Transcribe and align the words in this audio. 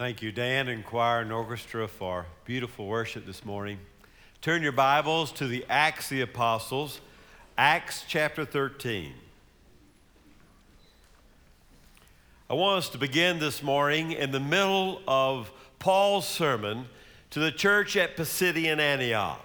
Thank 0.00 0.22
you, 0.22 0.32
Dan 0.32 0.68
and 0.68 0.82
choir 0.82 1.20
and 1.20 1.30
orchestra, 1.30 1.86
for 1.86 2.24
beautiful 2.46 2.86
worship 2.86 3.26
this 3.26 3.44
morning. 3.44 3.78
Turn 4.40 4.62
your 4.62 4.72
Bibles 4.72 5.30
to 5.32 5.46
the 5.46 5.66
Acts 5.68 6.06
of 6.06 6.16
the 6.16 6.20
Apostles, 6.22 7.02
Acts 7.58 8.06
chapter 8.08 8.46
13. 8.46 9.12
I 12.48 12.54
want 12.54 12.78
us 12.78 12.88
to 12.88 12.96
begin 12.96 13.40
this 13.40 13.62
morning 13.62 14.12
in 14.12 14.30
the 14.30 14.40
middle 14.40 15.02
of 15.06 15.52
Paul's 15.78 16.26
sermon 16.26 16.86
to 17.28 17.38
the 17.38 17.52
church 17.52 17.94
at 17.94 18.16
Pisidian 18.16 18.78
Antioch. 18.78 19.44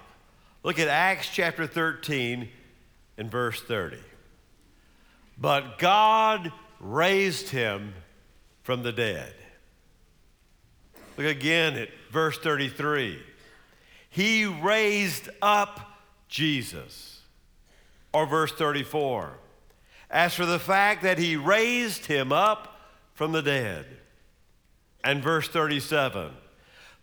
Look 0.62 0.78
at 0.78 0.88
Acts 0.88 1.28
chapter 1.30 1.66
13 1.66 2.48
and 3.18 3.30
verse 3.30 3.60
30. 3.60 3.98
But 5.36 5.78
God 5.78 6.50
raised 6.80 7.50
him 7.50 7.92
from 8.62 8.84
the 8.84 8.92
dead. 8.92 9.34
Look 11.16 11.26
again 11.26 11.76
at 11.76 11.88
verse 12.10 12.38
33. 12.38 13.22
He 14.10 14.44
raised 14.44 15.28
up 15.40 15.98
Jesus. 16.28 17.20
Or 18.12 18.26
verse 18.26 18.52
34. 18.52 19.38
As 20.10 20.34
for 20.34 20.46
the 20.46 20.58
fact 20.58 21.02
that 21.02 21.18
he 21.18 21.36
raised 21.36 22.06
him 22.06 22.32
up 22.32 22.80
from 23.14 23.32
the 23.32 23.42
dead. 23.42 23.86
And 25.04 25.22
verse 25.22 25.48
37. 25.48 26.30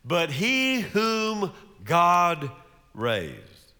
But 0.05 0.31
he 0.31 0.81
whom 0.81 1.51
God 1.83 2.51
raised, 2.93 3.73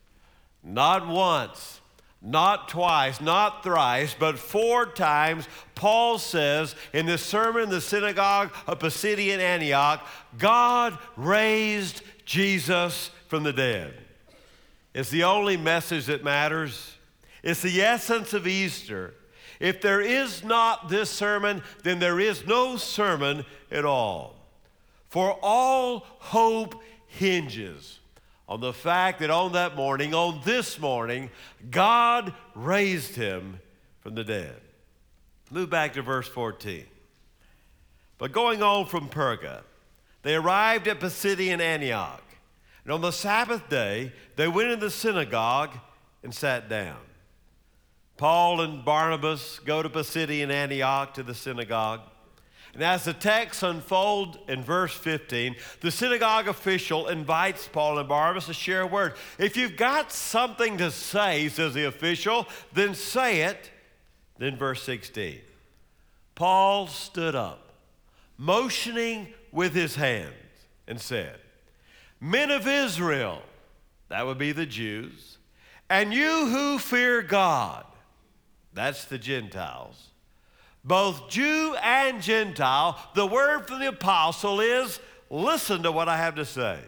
not 0.64 1.08
once, 1.08 1.82
not 2.24 2.70
twice, 2.70 3.20
not 3.20 3.64
thrice, 3.64 4.16
but 4.18 4.40
four 4.40 4.86
times, 4.86 5.48
Paul 5.76 6.18
says 6.18 6.74
in 6.94 7.06
this 7.06 7.22
sermon 7.22 7.64
in 7.64 7.70
the 7.70 7.82
synagogue 7.82 8.52
of 8.66 8.80
Pisidian 8.80 9.40
Antioch, 9.40 10.08
God 10.38 10.98
raised 11.18 12.02
Jesus 12.26 13.12
from 13.28 13.44
the 13.44 13.52
dead. 13.52 13.94
It's 14.94 15.10
the 15.10 15.26
only 15.26 15.58
message 15.58 16.06
that 16.06 16.24
matters. 16.24 16.96
It's 17.44 17.62
the 17.62 17.82
essence 17.82 18.34
of 18.34 18.48
Easter. 18.48 19.14
If 19.60 19.82
there 19.82 20.02
is 20.02 20.44
not 20.44 20.88
this 20.88 21.10
sermon, 21.10 21.62
then 21.84 22.00
there 22.00 22.22
is 22.22 22.48
no 22.48 22.78
sermon 22.78 23.46
at 23.70 23.84
all. 23.84 24.36
For 25.10 25.38
all 25.42 26.06
hope 26.20 26.82
hinges 27.08 28.00
on 28.48 28.60
the 28.60 28.74
fact 28.74 29.20
that 29.20 29.30
on 29.30 29.54
that 29.54 29.76
morning, 29.76 30.14
on 30.14 30.42
this 30.44 30.80
morning, 30.80 31.30
God 31.72 32.34
raised 32.56 33.16
him 33.16 33.60
from 34.02 34.16
the 34.16 34.24
dead. 34.24 34.60
Move 35.50 35.70
back 35.70 35.94
to 35.94 36.02
verse 36.02 36.28
14. 36.28 36.86
But 38.18 38.32
going 38.32 38.62
on 38.62 38.86
from 38.86 39.10
Perga, 39.10 39.62
they 40.24 40.36
arrived 40.36 40.88
at 40.88 41.00
Pisidian 41.00 41.60
Antioch. 41.60 42.24
And 42.84 42.94
on 42.94 43.02
the 43.02 43.12
Sabbath 43.12 43.70
day, 43.70 44.12
they 44.36 44.48
went 44.48 44.72
in 44.72 44.80
the 44.80 44.90
synagogue 44.90 45.72
and 46.24 46.34
sat 46.34 46.70
down. 46.70 46.98
Paul 48.18 48.62
and 48.62 48.84
Barnabas 48.84 49.60
go 49.60 49.82
to 49.82 49.90
Pisidian 49.90 50.52
Antioch 50.52 51.14
to 51.16 51.24
the 51.24 51.34
synagogue. 51.34 52.02
And 52.74 52.82
as 52.82 53.06
the 53.06 53.14
text 53.14 53.62
unfolds 53.62 54.38
in 54.48 54.64
verse 54.64 54.94
15, 54.94 55.56
the 55.82 55.92
synagogue 55.92 56.48
official 56.48 57.08
invites 57.08 57.68
Paul 57.68 58.00
and 58.00 58.10
Barnabas 58.10 58.48
to 58.48 58.54
share 58.54 58.82
a 58.82 58.88
word. 58.88 59.14
If 59.38 59.56
you've 59.56 59.78
got 59.78 60.12
something 60.12 60.80
to 60.80 60.90
say, 60.90 61.50
says 61.50 61.76
the 61.76 61.86
official, 61.86 62.48
then 62.74 62.96
say 62.96 63.42
it. 63.42 63.70
Then 64.40 64.58
verse 64.58 64.82
16. 64.84 65.40
Paul 66.34 66.88
stood 66.88 67.36
up, 67.36 67.74
motioning 68.40 69.28
with 69.52 69.76
his 69.76 69.96
hands, 69.96 70.34
and 70.88 71.00
said, 71.00 71.40
Men 72.20 72.50
of 72.50 72.68
Israel, 72.68 73.44
that 74.10 74.26
would 74.26 74.40
be 74.40 74.52
the 74.52 74.66
Jews, 74.66 75.38
and 75.92 76.12
you 76.12 76.48
who 76.48 76.80
fear 76.80 77.22
God, 77.22 77.86
that's 78.74 79.06
the 79.06 79.20
Gentiles 79.20 80.13
both 80.84 81.30
Jew 81.30 81.76
and 81.82 82.22
Gentile, 82.22 83.00
the 83.16 83.26
word 83.26 83.68
from 83.68 83.80
the 83.80 83.88
apostle 83.88 84.60
is 84.60 85.00
listen 85.30 85.84
to 85.84 85.92
what 85.92 86.10
I 86.10 86.18
have 86.18 86.36
to 86.36 86.46
say. 86.46 86.80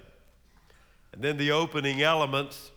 And 1.14 1.24
then 1.24 1.38
the 1.38 1.52
opening 1.52 2.02
elements 2.02 2.72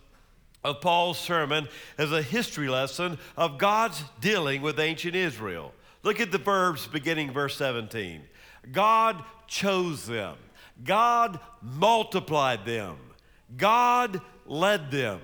of 0.63 0.81
Paul's 0.81 1.19
sermon 1.19 1.67
is 1.97 2.11
a 2.11 2.21
history 2.21 2.69
lesson 2.69 3.17
of 3.37 3.57
God's 3.57 4.03
dealing 4.21 4.61
with 4.61 4.79
ancient 4.79 5.15
Israel. 5.15 5.73
Look 6.03 6.19
at 6.19 6.31
the 6.31 6.37
verbs 6.37 6.87
beginning 6.87 7.31
verse 7.31 7.55
17. 7.57 8.21
God 8.71 9.23
chose 9.47 10.05
them. 10.05 10.35
God 10.83 11.39
multiplied 11.61 12.65
them. 12.65 12.97
God 13.57 14.21
led 14.45 14.91
them. 14.91 15.19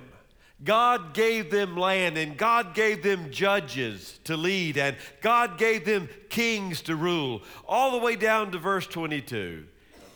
God 0.64 1.12
gave 1.12 1.50
them 1.50 1.76
land 1.76 2.16
and 2.16 2.36
God 2.36 2.74
gave 2.74 3.02
them 3.02 3.30
judges 3.30 4.18
to 4.24 4.36
lead 4.36 4.78
and 4.78 4.96
God 5.20 5.58
gave 5.58 5.84
them 5.84 6.08
kings 6.30 6.80
to 6.82 6.96
rule. 6.96 7.42
All 7.68 7.92
the 7.92 8.04
way 8.04 8.16
down 8.16 8.52
to 8.52 8.58
verse 8.58 8.86
22, 8.86 9.66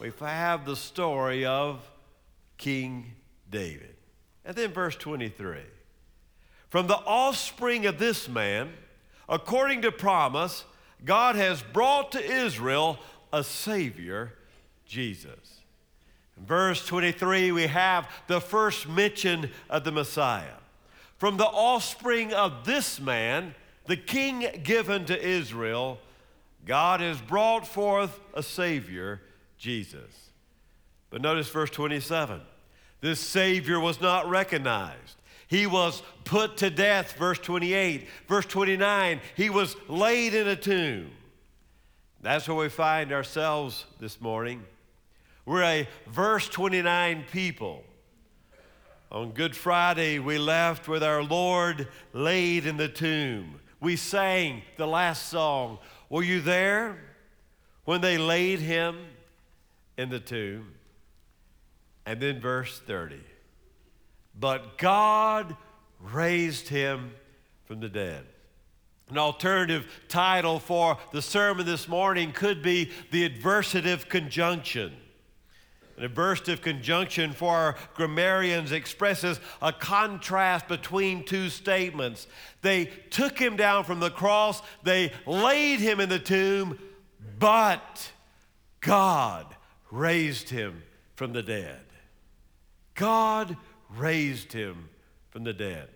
we 0.01 0.13
have 0.21 0.65
the 0.65 0.77
story 0.77 1.45
of 1.45 1.87
King 2.57 3.13
David. 3.51 3.97
And 4.45 4.57
then 4.57 4.73
verse 4.73 4.97
23 4.97 5.59
From 6.71 6.87
the 6.87 6.97
offspring 6.97 7.85
of 7.85 7.99
this 7.99 8.27
man, 8.27 8.73
according 9.29 9.83
to 9.83 9.93
promise, 9.93 10.65
God 11.05 11.37
has 11.37 11.63
brought 11.63 12.13
to 12.13 12.25
Israel 12.25 12.99
a 13.31 13.45
Savior, 13.45 14.33
Jesus 14.87 15.60
verse 16.47 16.85
23, 16.87 17.53
we 17.53 17.67
have 17.67 18.09
the 18.27 18.41
first 18.41 18.89
mention 18.89 19.51
of 19.69 19.85
the 19.85 19.93
Messiah. 19.93 20.59
From 21.19 21.37
the 21.37 21.47
offspring 21.47 22.33
of 22.33 22.65
this 22.65 23.01
man, 23.01 23.55
the 23.87 23.97
king 23.97 24.47
given 24.63 25.05
to 25.07 25.21
Israel, 25.21 25.99
God 26.65 27.01
has 27.01 27.21
brought 27.21 27.67
forth 27.67 28.19
a 28.35 28.43
Savior, 28.43 29.21
Jesus. 29.59 30.31
But 31.11 31.23
notice 31.23 31.49
verse 31.49 31.71
27 31.71 32.41
this 33.01 33.21
Savior 33.21 33.81
was 33.81 34.01
not 34.01 34.29
recognized. 34.29 35.17
He 35.49 35.67
was 35.67 36.03
put 36.25 36.59
to 36.59 36.71
death, 36.71 37.15
verse 37.15 37.39
28. 37.39 38.09
Verse 38.29 38.47
29, 38.47 39.21
he 39.37 39.51
was 39.51 39.75
laid 39.89 40.35
in 40.35 40.47
a 40.47 40.55
tomb. 40.55 41.11
That's 42.21 42.47
where 42.47 42.57
we 42.57 42.69
find 42.69 43.11
ourselves 43.11 43.87
this 43.99 44.21
morning. 44.21 44.63
We're 45.45 45.63
a 45.63 45.89
verse 46.07 46.49
29 46.49 47.25
people. 47.33 47.85
On 49.11 49.33
Good 49.33 49.57
Friday, 49.57 50.19
we 50.19 50.39
left 50.39 50.87
with 50.87 51.03
our 51.03 51.23
Lord 51.23 51.89
laid 52.13 52.67
in 52.67 52.77
the 52.77 52.89
tomb. 52.89 53.61
We 53.81 53.97
sang 53.97 54.63
the 54.77 54.87
last 54.87 55.29
song. 55.29 55.79
Were 56.09 56.23
you 56.23 56.41
there 56.41 56.99
when 57.85 58.01
they 58.01 58.19
laid 58.19 58.61
him 58.61 58.99
in 59.97 60.11
the 60.11 60.21
tomb? 60.21 60.75
And 62.07 62.21
then 62.21 62.41
verse 62.41 62.79
30. 62.79 63.21
But 64.39 64.79
God 64.79 65.57
raised 66.01 66.69
him 66.69 67.13
from 67.65 67.81
the 67.81 67.89
dead. 67.89 68.27
An 69.09 69.19
alternative 69.19 69.91
title 70.09 70.61
for 70.61 70.99
the 71.11 71.21
sermon 71.21 71.67
this 71.67 71.89
morning 71.89 72.31
could 72.33 72.63
be 72.63 72.93
the 73.11 73.29
adversative 73.29 74.09
conjunction. 74.09 74.93
An 76.01 76.07
of 76.49 76.63
conjunction 76.63 77.33
for 77.35 77.55
our 77.55 77.77
grammarians 77.95 78.73
expresses 78.73 79.39
a 79.61 79.71
contrast 79.71 80.67
between 80.67 81.25
two 81.25 81.51
statements. 81.51 82.27
They 82.63 82.87
took 83.11 83.39
him 83.39 83.55
down 83.55 83.85
from 83.85 84.01
the 84.01 84.11
cross, 84.11 84.63
they 84.83 85.13
laid 85.27 85.79
him 85.79 86.01
in 86.01 86.09
the 86.09 86.19
tomb, 86.19 86.79
but 87.39 88.11
God 88.81 89.55
raised 89.91 90.49
him 90.49 90.83
from 91.17 91.35
the 91.35 91.43
dead. 91.43 91.83
God 92.95 93.59
raised 93.95 94.55
him 94.55 94.89
from 95.29 95.45
the 95.45 95.53
dead. 95.53 95.91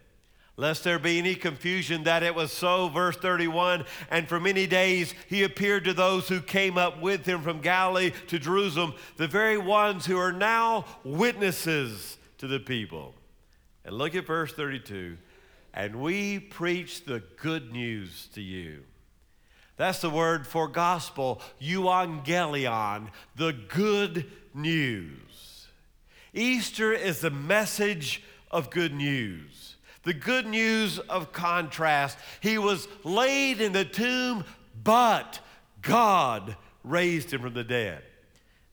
Lest 0.56 0.85
there 0.85 1.01
be 1.01 1.19
any 1.19 1.35
confusion 1.35 2.05
that 2.05 2.23
it 2.23 2.35
was 2.35 2.53
so, 2.53 2.89
verse 2.89 3.17
31 3.17 3.85
And 4.09 4.29
for 4.29 4.39
many 4.39 4.67
days 4.69 5.12
he 5.29 5.43
appeared 5.43 5.85
to 5.85 5.93
those 5.93 6.29
who 6.29 6.41
came 6.41 6.79
up 6.79 7.01
with 7.01 7.27
him 7.27 7.43
from 7.43 7.61
Galilee 7.61 8.12
to 8.29 8.39
Jerusalem, 8.39 8.95
the 9.17 9.27
very 9.27 9.59
ones 9.59 10.06
who 10.06 10.17
are 10.17 10.33
now 10.33 10.85
witnesses 11.03 12.19
to 12.39 12.47
the 12.47 12.61
people. 12.61 13.15
And 13.85 13.99
look 13.99 14.15
at 14.15 14.27
verse 14.27 14.53
32 14.53 15.17
And 15.73 15.97
we 15.97 16.39
preach 16.39 17.05
the 17.05 17.23
good 17.37 17.73
news 17.73 18.29
to 18.35 18.41
you. 18.41 18.85
That's 19.77 20.00
the 20.00 20.11
word 20.11 20.47
for 20.47 20.69
gospel, 20.69 21.43
euangelion, 21.61 23.09
the 23.35 23.53
good 23.53 24.31
news. 24.55 25.67
Easter 26.33 26.93
is 26.93 27.21
the 27.21 27.31
message 27.31 28.23
of 28.53 28.71
good 28.71 28.95
news 28.95 29.75
the 30.05 30.15
good 30.15 30.47
news 30.47 30.99
of 30.99 31.33
contrast. 31.33 32.19
He 32.41 32.59
was 32.59 32.89
laid 33.03 33.61
in 33.61 33.73
the 33.73 33.85
tomb, 33.85 34.45
but 34.83 35.41
God 35.83 36.56
raised 36.83 37.33
him 37.33 37.43
from 37.43 37.55
the 37.55 37.65
dead. 37.65 38.03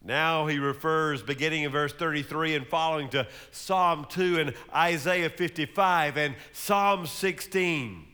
Now 0.03 0.47
he 0.47 0.57
refers, 0.57 1.21
beginning 1.21 1.63
in 1.63 1.71
verse 1.71 1.93
33 1.93 2.55
and 2.55 2.67
following, 2.67 3.09
to 3.09 3.27
Psalm 3.51 4.07
2 4.09 4.39
and 4.39 4.53
Isaiah 4.73 5.29
55 5.29 6.17
and 6.17 6.35
Psalm 6.53 7.05
16. 7.05 8.07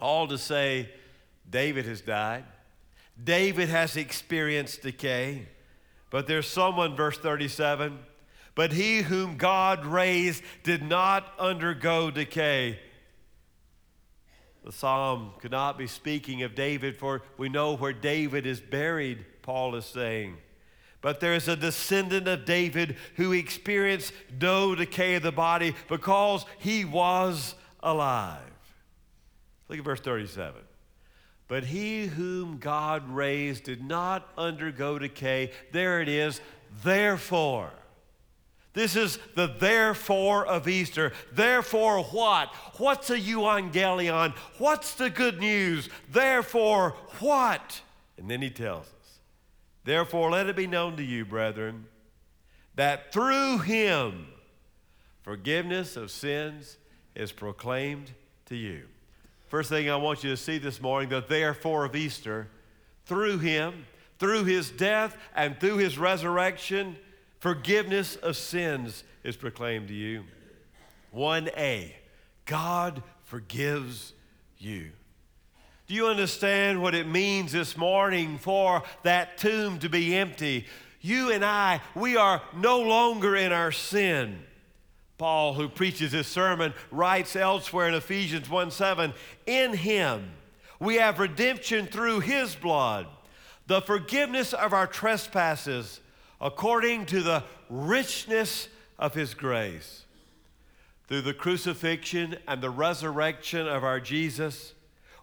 All 0.00 0.26
to 0.28 0.38
say, 0.38 0.88
David 1.48 1.84
has 1.84 2.00
died. 2.00 2.44
David 3.22 3.68
has 3.68 3.96
experienced 3.96 4.82
decay. 4.82 5.48
But 6.10 6.26
there's 6.26 6.48
someone, 6.48 6.96
verse 6.96 7.18
37, 7.18 7.98
but 8.54 8.72
he 8.72 9.02
whom 9.02 9.36
God 9.36 9.84
raised 9.86 10.42
did 10.62 10.82
not 10.82 11.32
undergo 11.38 12.10
decay. 12.10 12.78
The 14.64 14.72
psalm 14.72 15.32
could 15.40 15.50
not 15.50 15.76
be 15.76 15.86
speaking 15.86 16.42
of 16.42 16.54
David, 16.54 16.96
for 16.96 17.22
we 17.36 17.48
know 17.48 17.76
where 17.76 17.92
David 17.92 18.46
is 18.46 18.60
buried, 18.60 19.24
Paul 19.42 19.74
is 19.74 19.84
saying. 19.84 20.36
But 21.00 21.18
there's 21.18 21.48
a 21.48 21.56
descendant 21.56 22.28
of 22.28 22.44
David 22.44 22.96
who 23.16 23.32
experienced 23.32 24.12
no 24.40 24.76
decay 24.76 25.16
of 25.16 25.24
the 25.24 25.32
body 25.32 25.74
because 25.88 26.46
he 26.58 26.84
was 26.84 27.56
alive. 27.82 28.38
Look 29.68 29.80
at 29.80 29.84
verse 29.84 30.00
37. 30.00 30.62
But 31.48 31.64
he 31.64 32.06
whom 32.06 32.58
God 32.58 33.10
raised 33.10 33.64
did 33.64 33.82
not 33.82 34.28
undergo 34.38 34.98
decay. 34.98 35.50
There 35.72 36.00
it 36.00 36.08
is. 36.08 36.40
Therefore. 36.84 37.72
This 38.74 38.96
is 38.96 39.18
the 39.34 39.46
therefore 39.46 40.46
of 40.46 40.66
Easter. 40.66 41.12
Therefore, 41.32 42.02
what? 42.04 42.54
What's 42.78 43.10
a 43.10 43.18
euangelion? 43.18 44.34
What's 44.58 44.94
the 44.94 45.10
good 45.10 45.40
news? 45.40 45.90
Therefore, 46.10 46.96
what? 47.20 47.82
And 48.16 48.30
then 48.30 48.40
he 48.40 48.50
tells 48.50 48.86
us, 48.86 49.18
Therefore, 49.84 50.30
let 50.30 50.46
it 50.46 50.56
be 50.56 50.66
known 50.66 50.96
to 50.96 51.02
you, 51.02 51.24
brethren, 51.24 51.86
that 52.74 53.12
through 53.12 53.58
him 53.58 54.28
forgiveness 55.22 55.96
of 55.96 56.10
sins 56.10 56.78
is 57.14 57.32
proclaimed 57.32 58.10
to 58.46 58.56
you. 58.56 58.84
First 59.48 59.68
thing 59.68 59.90
I 59.90 59.96
want 59.96 60.24
you 60.24 60.30
to 60.30 60.36
see 60.36 60.58
this 60.58 60.80
morning 60.80 61.10
the 61.10 61.20
therefore 61.20 61.84
of 61.84 61.94
Easter, 61.94 62.48
through 63.04 63.38
him, 63.38 63.86
through 64.18 64.44
his 64.44 64.70
death, 64.70 65.16
and 65.34 65.58
through 65.60 65.76
his 65.76 65.98
resurrection, 65.98 66.96
forgiveness 67.42 68.14
of 68.14 68.36
sins 68.36 69.02
is 69.24 69.36
proclaimed 69.36 69.88
to 69.88 69.94
you. 69.94 70.22
1a, 71.12 71.90
God 72.44 73.02
forgives 73.24 74.12
you. 74.58 74.92
Do 75.88 75.94
you 75.94 76.06
understand 76.06 76.80
what 76.80 76.94
it 76.94 77.08
means 77.08 77.50
this 77.50 77.76
morning 77.76 78.38
for 78.38 78.84
that 79.02 79.38
tomb 79.38 79.80
to 79.80 79.88
be 79.88 80.14
empty? 80.14 80.66
You 81.00 81.32
and 81.32 81.44
I, 81.44 81.80
we 81.96 82.16
are 82.16 82.42
no 82.56 82.78
longer 82.78 83.34
in 83.34 83.50
our 83.50 83.72
sin. 83.72 84.44
Paul, 85.18 85.54
who 85.54 85.68
preaches 85.68 86.12
this 86.12 86.28
sermon, 86.28 86.72
writes 86.92 87.34
elsewhere 87.34 87.88
in 87.88 87.94
Ephesians 87.94 88.48
1 88.48 88.70
7, 88.70 89.12
in 89.46 89.74
him 89.74 90.30
we 90.78 90.94
have 90.94 91.18
redemption 91.18 91.86
through 91.86 92.20
his 92.20 92.54
blood, 92.54 93.08
the 93.66 93.82
forgiveness 93.82 94.52
of 94.52 94.72
our 94.72 94.86
trespasses, 94.86 95.98
according 96.42 97.06
to 97.06 97.22
the 97.22 97.44
richness 97.70 98.68
of 98.98 99.14
his 99.14 99.32
grace. 99.32 100.04
Through 101.06 101.22
the 101.22 101.34
crucifixion 101.34 102.36
and 102.48 102.60
the 102.60 102.70
resurrection 102.70 103.68
of 103.68 103.84
our 103.84 104.00
Jesus, 104.00 104.74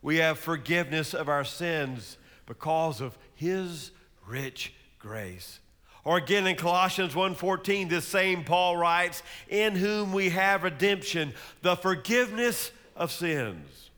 we 0.01 0.18
have 0.18 0.39
forgiveness 0.39 1.13
of 1.13 1.27
our 1.27 1.44
sins 1.44 2.18
because 2.45 3.01
of 3.01 3.18
his 3.36 3.92
rich 4.25 4.74
grace. 4.98 5.60
Or 6.06 6.18
again 6.18 6.48
in 6.48 6.56
Colossians 6.56 7.13
1:14 7.13 7.89
this 7.89 8.07
same 8.07 8.45
Paul 8.45 8.77
writes, 8.77 9.22
"In 9.50 9.75
whom 9.75 10.13
we 10.13 10.30
have 10.30 10.63
redemption, 10.63 11.33
the 11.62 11.75
forgiveness 11.75 12.72
of 12.95 13.12
sins." 13.12 13.89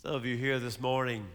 Some 0.00 0.14
of 0.14 0.24
you 0.24 0.36
here 0.36 0.60
this 0.60 0.78
morning 0.78 1.28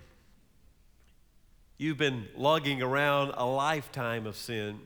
you've 1.80 1.98
been 1.98 2.28
lugging 2.36 2.84
around 2.84 3.34
a 3.36 3.46
lifetime 3.46 4.28
of 4.28 4.36
sin. 4.36 4.80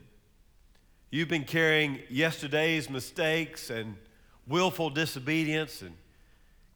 You've 1.10 1.28
been 1.28 1.44
carrying 1.44 2.00
yesterday's 2.10 2.90
mistakes 2.90 3.70
and 3.70 3.96
willful 4.48 4.92
disobedience 4.92 5.82
and 5.82 5.96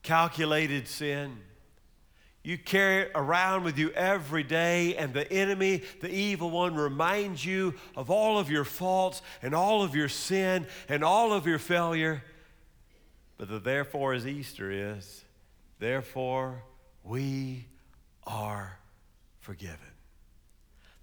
calculated 0.04 0.88
sin. 0.88 1.38
You 2.44 2.58
carry 2.58 3.04
it 3.04 3.12
around 3.14 3.64
with 3.64 3.78
you 3.78 3.92
every 3.92 4.44
day, 4.44 4.96
and 4.96 5.14
the 5.14 5.32
enemy, 5.32 5.84
the 6.02 6.10
evil 6.10 6.50
one, 6.50 6.76
reminds 6.76 7.46
you 7.46 7.76
of 7.96 8.10
all 8.10 8.40
of 8.40 8.50
your 8.50 8.64
faults 8.64 9.22
and 9.42 9.54
all 9.54 9.84
of 9.84 9.96
your 9.96 10.10
sin 10.10 10.66
and 10.88 11.04
all 11.04 11.34
of 11.34 11.46
your 11.46 11.60
failure. 11.60 12.24
But 13.38 13.50
the 13.50 13.60
therefore 13.60 14.14
is 14.14 14.26
Easter 14.26 14.72
is, 14.72 15.26
therefore 15.78 16.64
we 17.04 17.66
are 18.26 18.80
forgiven. 19.42 19.97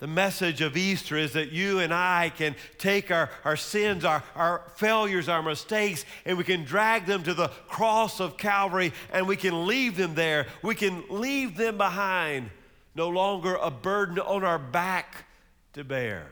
The 0.04 0.08
message 0.08 0.60
of 0.60 0.76
Easter 0.76 1.16
is 1.16 1.32
that 1.32 1.50
you 1.50 1.78
and 1.78 1.90
I 1.90 2.30
can 2.36 2.56
take 2.76 3.10
our, 3.10 3.30
our 3.42 3.56
sins, 3.56 4.04
our, 4.04 4.22
our 4.34 4.60
failures, 4.76 5.30
our 5.30 5.42
mistakes, 5.42 6.04
and 6.26 6.36
we 6.36 6.44
can 6.44 6.64
drag 6.64 7.06
them 7.06 7.22
to 7.22 7.32
the 7.32 7.48
cross 7.68 8.20
of 8.20 8.36
Calvary 8.36 8.92
and 9.14 9.26
we 9.26 9.36
can 9.36 9.66
leave 9.66 9.96
them 9.96 10.14
there. 10.14 10.46
We 10.60 10.74
can 10.74 11.04
leave 11.08 11.56
them 11.56 11.78
behind, 11.78 12.50
no 12.94 13.08
longer 13.08 13.54
a 13.54 13.70
burden 13.70 14.18
on 14.18 14.44
our 14.44 14.58
back 14.58 15.24
to 15.72 15.84
bear. 15.84 16.26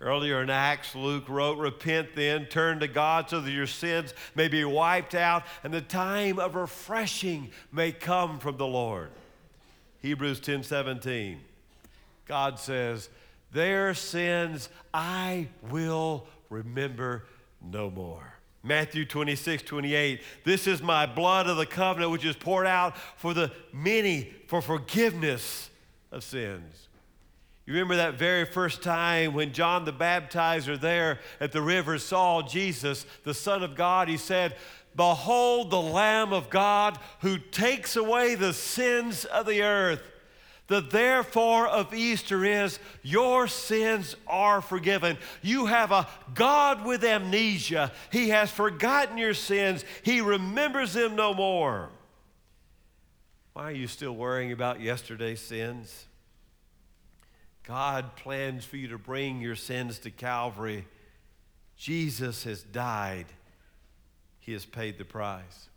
Earlier 0.00 0.42
in 0.42 0.48
Acts, 0.48 0.94
Luke 0.94 1.28
wrote, 1.28 1.58
Repent 1.58 2.16
then, 2.16 2.46
turn 2.46 2.80
to 2.80 2.88
God 2.88 3.28
so 3.28 3.42
that 3.42 3.50
your 3.50 3.66
sins 3.66 4.14
may 4.34 4.48
be 4.48 4.64
wiped 4.64 5.14
out 5.14 5.42
and 5.62 5.74
the 5.74 5.82
time 5.82 6.38
of 6.38 6.54
refreshing 6.54 7.50
may 7.70 7.92
come 7.92 8.38
from 8.38 8.56
the 8.56 8.66
Lord. 8.66 9.10
Hebrews 10.00 10.40
10 10.40 10.62
17. 10.62 11.40
God 12.28 12.58
says, 12.58 13.08
Their 13.52 13.94
sins 13.94 14.68
I 14.92 15.48
will 15.70 16.26
remember 16.50 17.24
no 17.62 17.90
more. 17.90 18.34
Matthew 18.62 19.06
26, 19.06 19.62
28. 19.62 20.20
This 20.44 20.66
is 20.66 20.82
my 20.82 21.06
blood 21.06 21.46
of 21.46 21.56
the 21.56 21.66
covenant, 21.66 22.12
which 22.12 22.24
is 22.24 22.36
poured 22.36 22.66
out 22.66 22.96
for 23.16 23.32
the 23.32 23.50
many 23.72 24.34
for 24.46 24.60
forgiveness 24.60 25.70
of 26.12 26.22
sins. 26.22 26.88
You 27.66 27.74
remember 27.74 27.96
that 27.96 28.14
very 28.14 28.44
first 28.44 28.82
time 28.82 29.34
when 29.34 29.52
John 29.52 29.84
the 29.84 29.92
Baptizer 29.92 30.80
there 30.80 31.20
at 31.38 31.52
the 31.52 31.60
river 31.60 31.98
saw 31.98 32.42
Jesus, 32.42 33.04
the 33.24 33.34
Son 33.34 33.62
of 33.62 33.74
God, 33.74 34.08
he 34.08 34.16
said, 34.16 34.56
Behold 34.96 35.70
the 35.70 35.80
Lamb 35.80 36.32
of 36.32 36.50
God 36.50 36.98
who 37.20 37.38
takes 37.38 37.94
away 37.94 38.34
the 38.34 38.54
sins 38.54 39.24
of 39.26 39.46
the 39.46 39.62
earth. 39.62 40.02
The 40.68 40.82
therefore 40.82 41.66
of 41.66 41.94
Easter 41.94 42.44
is 42.44 42.78
your 43.02 43.48
sins 43.48 44.14
are 44.26 44.60
forgiven. 44.60 45.16
You 45.42 45.66
have 45.66 45.90
a 45.90 46.06
God 46.34 46.84
with 46.84 47.02
amnesia. 47.02 47.90
He 48.12 48.28
has 48.28 48.50
forgotten 48.50 49.16
your 49.16 49.34
sins, 49.34 49.84
He 50.02 50.20
remembers 50.20 50.92
them 50.92 51.16
no 51.16 51.34
more. 51.34 51.88
Why 53.54 53.64
are 53.64 53.72
you 53.72 53.88
still 53.88 54.14
worrying 54.14 54.52
about 54.52 54.80
yesterday's 54.80 55.40
sins? 55.40 56.04
God 57.64 58.14
plans 58.16 58.64
for 58.64 58.76
you 58.76 58.88
to 58.88 58.98
bring 58.98 59.40
your 59.40 59.56
sins 59.56 59.98
to 60.00 60.10
Calvary. 60.10 60.86
Jesus 61.76 62.44
has 62.44 62.62
died, 62.62 63.26
He 64.38 64.52
has 64.52 64.66
paid 64.66 64.98
the 64.98 65.04
price. 65.04 65.68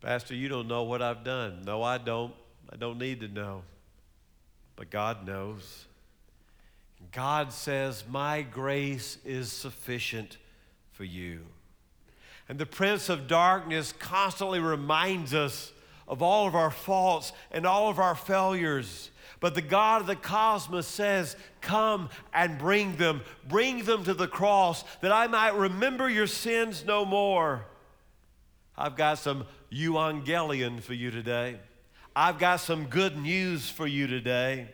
Pastor, 0.00 0.34
you 0.34 0.48
don't 0.48 0.68
know 0.68 0.84
what 0.84 1.02
I've 1.02 1.24
done. 1.24 1.62
No, 1.64 1.82
I 1.82 1.98
don't. 1.98 2.32
I 2.72 2.76
don't 2.76 2.98
need 2.98 3.20
to 3.20 3.28
know, 3.28 3.62
but 4.76 4.90
God 4.90 5.26
knows. 5.26 5.86
God 7.12 7.52
says, 7.52 8.04
My 8.08 8.42
grace 8.42 9.18
is 9.24 9.50
sufficient 9.50 10.38
for 10.92 11.04
you. 11.04 11.40
And 12.48 12.58
the 12.58 12.66
Prince 12.66 13.08
of 13.08 13.26
Darkness 13.26 13.92
constantly 13.92 14.60
reminds 14.60 15.34
us 15.34 15.72
of 16.06 16.22
all 16.22 16.46
of 16.46 16.54
our 16.54 16.70
faults 16.70 17.32
and 17.50 17.66
all 17.66 17.88
of 17.88 17.98
our 17.98 18.14
failures. 18.14 19.10
But 19.38 19.54
the 19.54 19.62
God 19.62 20.02
of 20.02 20.06
the 20.06 20.16
cosmos 20.16 20.86
says, 20.86 21.36
Come 21.60 22.10
and 22.34 22.58
bring 22.58 22.96
them. 22.96 23.22
Bring 23.48 23.84
them 23.84 24.04
to 24.04 24.14
the 24.14 24.28
cross 24.28 24.84
that 25.00 25.12
I 25.12 25.26
might 25.26 25.54
remember 25.54 26.08
your 26.10 26.26
sins 26.26 26.84
no 26.84 27.04
more. 27.04 27.64
I've 28.76 28.96
got 28.96 29.18
some 29.18 29.46
euangelion 29.72 30.82
for 30.82 30.94
you 30.94 31.10
today. 31.10 31.58
I've 32.20 32.38
got 32.38 32.60
some 32.60 32.84
good 32.84 33.16
news 33.16 33.70
for 33.70 33.86
you 33.86 34.06
today. 34.06 34.68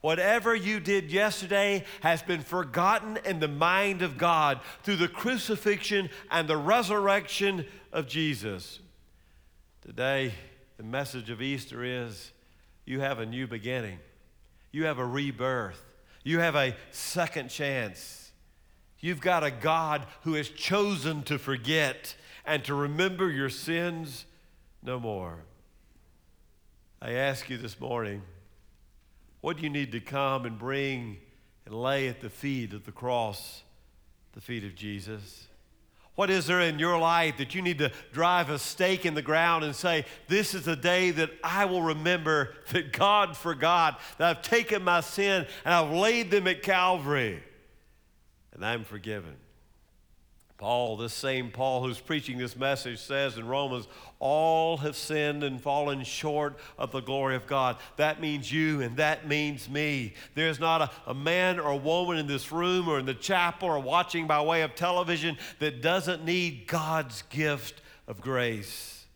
Whatever 0.00 0.54
you 0.54 0.80
did 0.80 1.12
yesterday 1.12 1.84
has 2.00 2.22
been 2.22 2.40
forgotten 2.40 3.18
in 3.26 3.38
the 3.38 3.48
mind 3.48 4.00
of 4.00 4.16
God 4.16 4.62
through 4.82 4.96
the 4.96 5.06
crucifixion 5.06 6.08
and 6.30 6.48
the 6.48 6.56
resurrection 6.56 7.66
of 7.92 8.08
Jesus. 8.08 8.80
Today, 9.82 10.32
the 10.78 10.82
message 10.82 11.28
of 11.28 11.42
Easter 11.42 11.84
is 11.84 12.32
you 12.86 13.00
have 13.00 13.18
a 13.18 13.26
new 13.26 13.46
beginning. 13.46 13.98
You 14.72 14.86
have 14.86 14.98
a 14.98 15.04
rebirth. 15.04 15.84
You 16.24 16.38
have 16.38 16.56
a 16.56 16.74
second 16.92 17.50
chance. 17.50 18.32
You've 19.00 19.20
got 19.20 19.44
a 19.44 19.50
God 19.50 20.06
who 20.22 20.32
has 20.32 20.48
chosen 20.48 21.24
to 21.24 21.38
forget 21.38 22.14
and 22.46 22.64
to 22.64 22.74
remember 22.74 23.30
your 23.30 23.50
sins 23.50 24.24
no 24.82 24.98
more. 24.98 25.40
I 27.02 27.12
ask 27.12 27.48
you 27.48 27.56
this 27.56 27.80
morning, 27.80 28.22
what 29.40 29.56
do 29.56 29.62
you 29.62 29.70
need 29.70 29.92
to 29.92 30.00
come 30.00 30.44
and 30.44 30.58
bring 30.58 31.16
and 31.64 31.74
lay 31.74 32.08
at 32.08 32.20
the 32.20 32.28
feet 32.28 32.74
of 32.74 32.84
the 32.84 32.92
cross, 32.92 33.62
the 34.32 34.40
feet 34.42 34.64
of 34.64 34.74
Jesus? 34.74 35.46
What 36.14 36.28
is 36.28 36.46
there 36.46 36.60
in 36.60 36.78
your 36.78 36.98
life 36.98 37.38
that 37.38 37.54
you 37.54 37.62
need 37.62 37.78
to 37.78 37.90
drive 38.12 38.50
a 38.50 38.58
stake 38.58 39.06
in 39.06 39.14
the 39.14 39.22
ground 39.22 39.64
and 39.64 39.74
say, 39.74 40.04
This 40.28 40.52
is 40.52 40.66
the 40.66 40.76
day 40.76 41.10
that 41.12 41.30
I 41.42 41.64
will 41.64 41.82
remember 41.82 42.52
that 42.72 42.92
God 42.92 43.34
forgot, 43.34 43.98
that 44.18 44.36
I've 44.36 44.42
taken 44.42 44.84
my 44.84 45.00
sin 45.00 45.46
and 45.64 45.72
I've 45.72 45.90
laid 45.90 46.30
them 46.30 46.46
at 46.46 46.62
Calvary, 46.62 47.42
and 48.52 48.62
I'm 48.62 48.84
forgiven? 48.84 49.36
Paul, 50.60 50.98
this 50.98 51.14
same 51.14 51.50
Paul 51.50 51.82
who's 51.82 51.98
preaching 51.98 52.36
this 52.36 52.54
message, 52.54 52.98
says 52.98 53.38
in 53.38 53.48
Romans, 53.48 53.88
all 54.18 54.76
have 54.76 54.94
sinned 54.94 55.42
and 55.42 55.58
fallen 55.58 56.04
short 56.04 56.58
of 56.76 56.92
the 56.92 57.00
glory 57.00 57.34
of 57.34 57.46
God. 57.46 57.78
That 57.96 58.20
means 58.20 58.52
you 58.52 58.82
and 58.82 58.98
that 58.98 59.26
means 59.26 59.70
me. 59.70 60.12
There's 60.34 60.60
not 60.60 60.82
a, 60.82 60.90
a 61.06 61.14
man 61.14 61.58
or 61.58 61.70
a 61.70 61.76
woman 61.76 62.18
in 62.18 62.26
this 62.26 62.52
room 62.52 62.88
or 62.88 62.98
in 62.98 63.06
the 63.06 63.14
chapel 63.14 63.70
or 63.70 63.80
watching 63.80 64.26
by 64.26 64.42
way 64.42 64.60
of 64.60 64.74
television 64.74 65.38
that 65.60 65.80
doesn't 65.80 66.26
need 66.26 66.66
God's 66.66 67.22
gift 67.30 67.80
of 68.06 68.20
grace. 68.20 69.06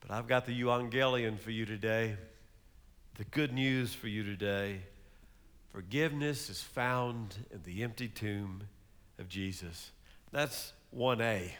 But 0.00 0.10
I've 0.10 0.26
got 0.26 0.44
the 0.44 0.60
evangelion 0.60 1.38
for 1.38 1.52
you 1.52 1.66
today, 1.66 2.16
the 3.14 3.24
good 3.26 3.52
news 3.52 3.94
for 3.94 4.08
you 4.08 4.24
today. 4.24 4.80
Forgiveness 5.70 6.50
is 6.50 6.60
found 6.60 7.36
in 7.52 7.62
the 7.62 7.84
empty 7.84 8.08
tomb 8.08 8.64
of 9.20 9.28
Jesus. 9.28 9.92
That's 10.32 10.72
1A. 10.96 11.50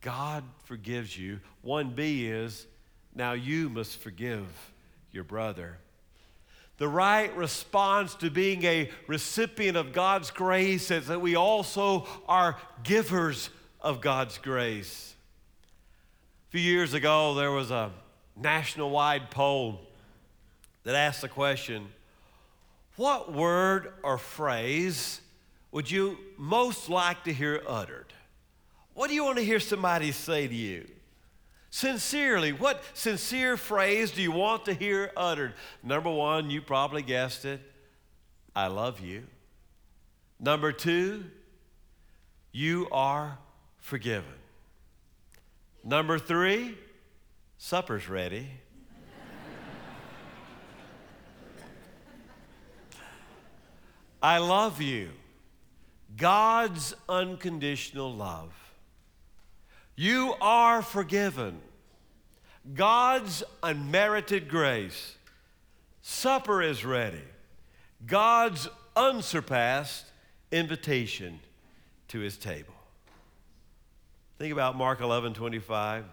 God 0.00 0.44
forgives 0.64 1.16
you. 1.18 1.40
1B 1.64 2.30
is 2.30 2.66
now 3.14 3.32
you 3.32 3.68
must 3.68 3.98
forgive 3.98 4.46
your 5.12 5.24
brother. 5.24 5.78
The 6.78 6.88
right 6.88 7.34
response 7.36 8.14
to 8.16 8.30
being 8.30 8.64
a 8.64 8.90
recipient 9.06 9.76
of 9.76 9.92
God's 9.92 10.30
grace 10.30 10.90
is 10.90 11.08
that 11.08 11.20
we 11.20 11.36
also 11.36 12.06
are 12.26 12.56
givers 12.82 13.50
of 13.82 14.00
God's 14.00 14.38
grace. 14.38 15.14
A 16.48 16.50
few 16.52 16.60
years 16.60 16.94
ago, 16.94 17.34
there 17.34 17.50
was 17.50 17.70
a 17.70 17.90
national 18.34 18.90
wide 18.90 19.30
poll 19.30 19.80
that 20.84 20.94
asked 20.94 21.20
the 21.20 21.28
question 21.28 21.88
What 22.96 23.32
word 23.32 23.92
or 24.02 24.16
phrase 24.16 25.20
would 25.72 25.90
you 25.90 26.18
most 26.36 26.88
like 26.88 27.24
to 27.24 27.32
hear 27.32 27.62
uttered? 27.66 28.12
What 28.94 29.08
do 29.08 29.14
you 29.14 29.24
want 29.24 29.38
to 29.38 29.44
hear 29.44 29.60
somebody 29.60 30.12
say 30.12 30.48
to 30.48 30.54
you? 30.54 30.86
Sincerely, 31.70 32.52
what 32.52 32.82
sincere 32.94 33.56
phrase 33.56 34.10
do 34.10 34.22
you 34.22 34.32
want 34.32 34.64
to 34.64 34.74
hear 34.74 35.12
uttered? 35.16 35.54
Number 35.82 36.10
one, 36.10 36.50
you 36.50 36.60
probably 36.60 37.02
guessed 37.02 37.44
it 37.44 37.60
I 38.54 38.66
love 38.66 39.00
you. 39.00 39.22
Number 40.38 40.72
two, 40.72 41.24
you 42.52 42.88
are 42.90 43.38
forgiven. 43.78 44.34
Number 45.84 46.18
three, 46.18 46.76
supper's 47.58 48.08
ready. 48.08 48.48
I 54.22 54.38
love 54.38 54.82
you. 54.82 55.10
God's 56.16 56.94
unconditional 57.08 58.12
love. 58.12 58.52
You 59.96 60.34
are 60.40 60.82
forgiven. 60.82 61.60
God's 62.74 63.42
unmerited 63.62 64.48
grace. 64.48 65.16
Supper 66.02 66.62
is 66.62 66.84
ready. 66.84 67.22
God's 68.06 68.68
unsurpassed 68.96 70.06
invitation 70.50 71.40
to 72.08 72.20
his 72.20 72.36
table. 72.36 72.74
Think 74.38 74.52
about 74.52 74.76
Mark 74.76 75.00
11 75.00 75.34
25. 75.34 76.04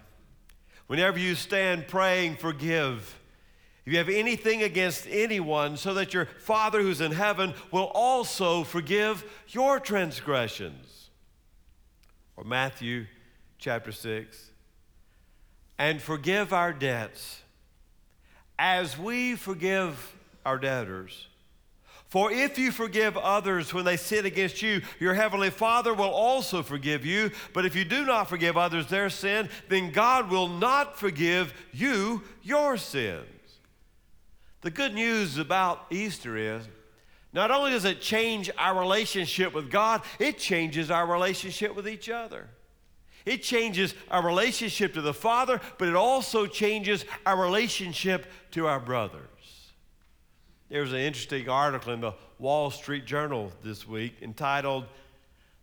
Whenever 0.87 1.19
you 1.19 1.35
stand 1.35 1.87
praying, 1.87 2.35
forgive. 2.35 3.17
If 3.87 3.93
you 3.93 3.99
have 3.99 4.09
anything 4.09 4.63
against 4.63 5.07
anyone, 5.09 5.77
so 5.77 5.93
that 5.93 6.13
your 6.13 6.25
Father 6.25 6.81
who's 6.81 6.99
in 6.99 7.13
heaven 7.13 7.53
will 7.71 7.89
also 7.93 8.65
forgive 8.65 9.23
your 9.47 9.79
transgressions. 9.79 11.09
Or 12.35 12.43
Matthew 12.43 13.05
chapter 13.57 13.93
6. 13.93 14.51
And 15.79 16.01
forgive 16.01 16.51
our 16.51 16.73
debts 16.73 17.43
as 18.59 18.97
we 18.97 19.35
forgive 19.35 20.17
our 20.45 20.57
debtors. 20.57 21.29
For 22.09 22.29
if 22.29 22.59
you 22.59 22.73
forgive 22.73 23.15
others 23.15 23.73
when 23.73 23.85
they 23.85 23.95
sin 23.95 24.25
against 24.25 24.61
you, 24.61 24.81
your 24.99 25.13
heavenly 25.13 25.49
Father 25.49 25.93
will 25.93 26.11
also 26.11 26.61
forgive 26.61 27.05
you. 27.05 27.31
But 27.53 27.65
if 27.65 27.73
you 27.73 27.85
do 27.85 28.05
not 28.05 28.27
forgive 28.27 28.57
others 28.57 28.87
their 28.87 29.09
sin, 29.09 29.47
then 29.69 29.93
God 29.93 30.29
will 30.29 30.49
not 30.49 30.99
forgive 30.99 31.53
you 31.71 32.23
your 32.43 32.75
sins. 32.75 33.23
The 34.61 34.71
good 34.71 34.93
news 34.93 35.37
about 35.37 35.85
Easter 35.91 36.35
is 36.35 36.67
not 37.33 37.51
only 37.51 37.71
does 37.71 37.85
it 37.85 38.01
change 38.01 38.49
our 38.57 38.79
relationship 38.79 39.53
with 39.53 39.69
God, 39.69 40.01
it 40.19 40.37
changes 40.37 40.89
our 40.89 41.05
relationship 41.05 41.75
with 41.75 41.87
each 41.87 42.09
other. 42.09 42.47
It 43.25 43.43
changes 43.43 43.93
our 44.09 44.25
relationship 44.25 44.93
to 44.93 45.01
the 45.01 45.13
Father, 45.13 45.59
but 45.77 45.89
it 45.89 45.95
also 45.95 46.45
changes 46.45 47.05
our 47.25 47.39
relationship 47.39 48.25
to 48.51 48.67
our 48.67 48.79
brothers. 48.79 49.21
There 50.69 50.81
was 50.81 50.93
an 50.93 50.99
interesting 50.99 51.47
article 51.49 51.93
in 51.93 52.01
the 52.01 52.13
Wall 52.39 52.71
Street 52.71 53.05
Journal 53.05 53.51
this 53.63 53.87
week 53.87 54.15
entitled 54.21 54.85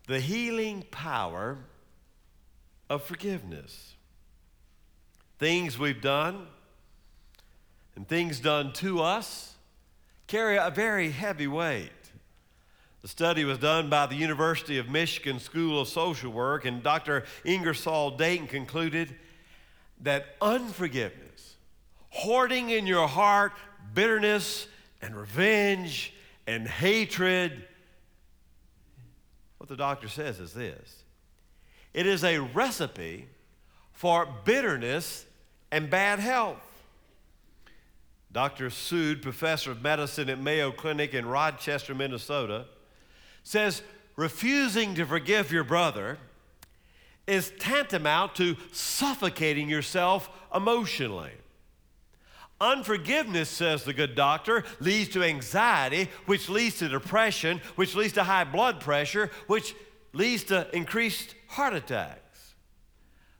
The 0.07 0.21
Healing 0.21 0.85
Power 0.91 1.59
of 2.91 3.03
Forgiveness. 3.03 3.95
Things 5.39 5.79
we've 5.79 6.01
done 6.01 6.47
and 7.97 8.07
things 8.07 8.41
done 8.41 8.73
to 8.75 9.01
us 9.01 9.55
carry 10.27 10.57
a 10.57 10.71
very 10.71 11.11
heavy 11.11 11.47
weight. 11.47 11.91
The 13.03 13.09
study 13.09 13.45
was 13.45 13.59
done 13.59 13.91
by 13.91 14.07
the 14.07 14.15
University 14.15 14.79
of 14.79 14.89
Michigan 14.89 15.39
School 15.39 15.81
of 15.81 15.89
Social 15.89 16.33
Work, 16.33 16.65
and 16.65 16.83
Dr. 16.83 17.25
Ingersoll 17.45 18.13
Dayton 18.13 18.47
concluded 18.47 19.15
that 20.01 20.25
unforgiveness, 20.41 21.57
hoarding 22.09 22.71
in 22.71 22.87
your 22.87 23.07
heart 23.07 23.53
bitterness 23.93 24.67
and 25.03 25.15
revenge 25.15 26.15
and 26.47 26.67
hatred, 26.67 27.65
what 29.59 29.69
the 29.69 29.77
doctor 29.77 30.09
says 30.09 30.41
is 30.41 30.53
this 30.53 31.05
it 31.93 32.07
is 32.07 32.25
a 32.25 32.39
recipe 32.39 33.29
for 33.93 34.27
bitterness 34.45 35.25
and 35.71 35.89
bad 35.89 36.19
health. 36.19 36.74
Dr. 38.35 38.69
Sood, 38.69 39.23
professor 39.23 39.71
of 39.71 39.81
medicine 39.81 40.29
at 40.29 40.41
Mayo 40.41 40.73
Clinic 40.73 41.14
in 41.14 41.25
Rochester, 41.25 41.95
Minnesota, 41.95 42.64
says 43.45 43.81
refusing 44.17 44.97
to 44.97 45.07
forgive 45.07 45.53
your 45.53 45.62
brother 45.62 46.19
is 47.29 47.53
tantamount 47.61 48.35
to 48.35 48.57
suffocating 48.73 49.69
yourself 49.71 50.29
emotionally. 50.53 51.31
Unforgiveness, 52.61 53.49
says 53.49 53.85
the 53.85 53.93
good 53.93 54.17
doctor, 54.17 54.64
leads 54.81 55.11
to 55.11 55.23
anxiety, 55.23 56.11
which 56.26 56.49
leads 56.49 56.79
to 56.79 56.88
depression, 56.88 57.61
which 57.76 57.95
leads 57.95 58.14
to 58.14 58.25
high 58.25 58.45
blood 58.45 58.81
pressure, 58.81 59.31
which 59.47 59.76
leads 60.12 60.43
to 60.45 60.67
increased 60.75 61.37
heart 61.47 61.73
attacks. 61.73 62.55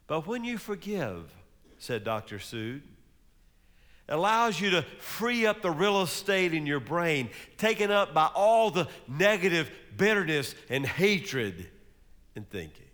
But 0.07 0.25
when 0.25 0.45
you 0.45 0.57
forgive, 0.57 1.35
said 1.79 2.05
Dr. 2.05 2.37
Sood, 2.37 2.81
allows 4.07 4.59
you 4.59 4.71
to 4.71 4.81
free 4.99 5.45
up 5.45 5.61
the 5.61 5.71
real 5.71 6.01
estate 6.01 6.53
in 6.53 6.65
your 6.65 6.79
brain 6.79 7.29
taken 7.57 7.91
up 7.91 8.13
by 8.13 8.29
all 8.35 8.69
the 8.69 8.87
negative 9.07 9.69
bitterness 9.97 10.53
and 10.69 10.85
hatred 10.85 11.67
and 12.35 12.49
thinking. 12.49 12.85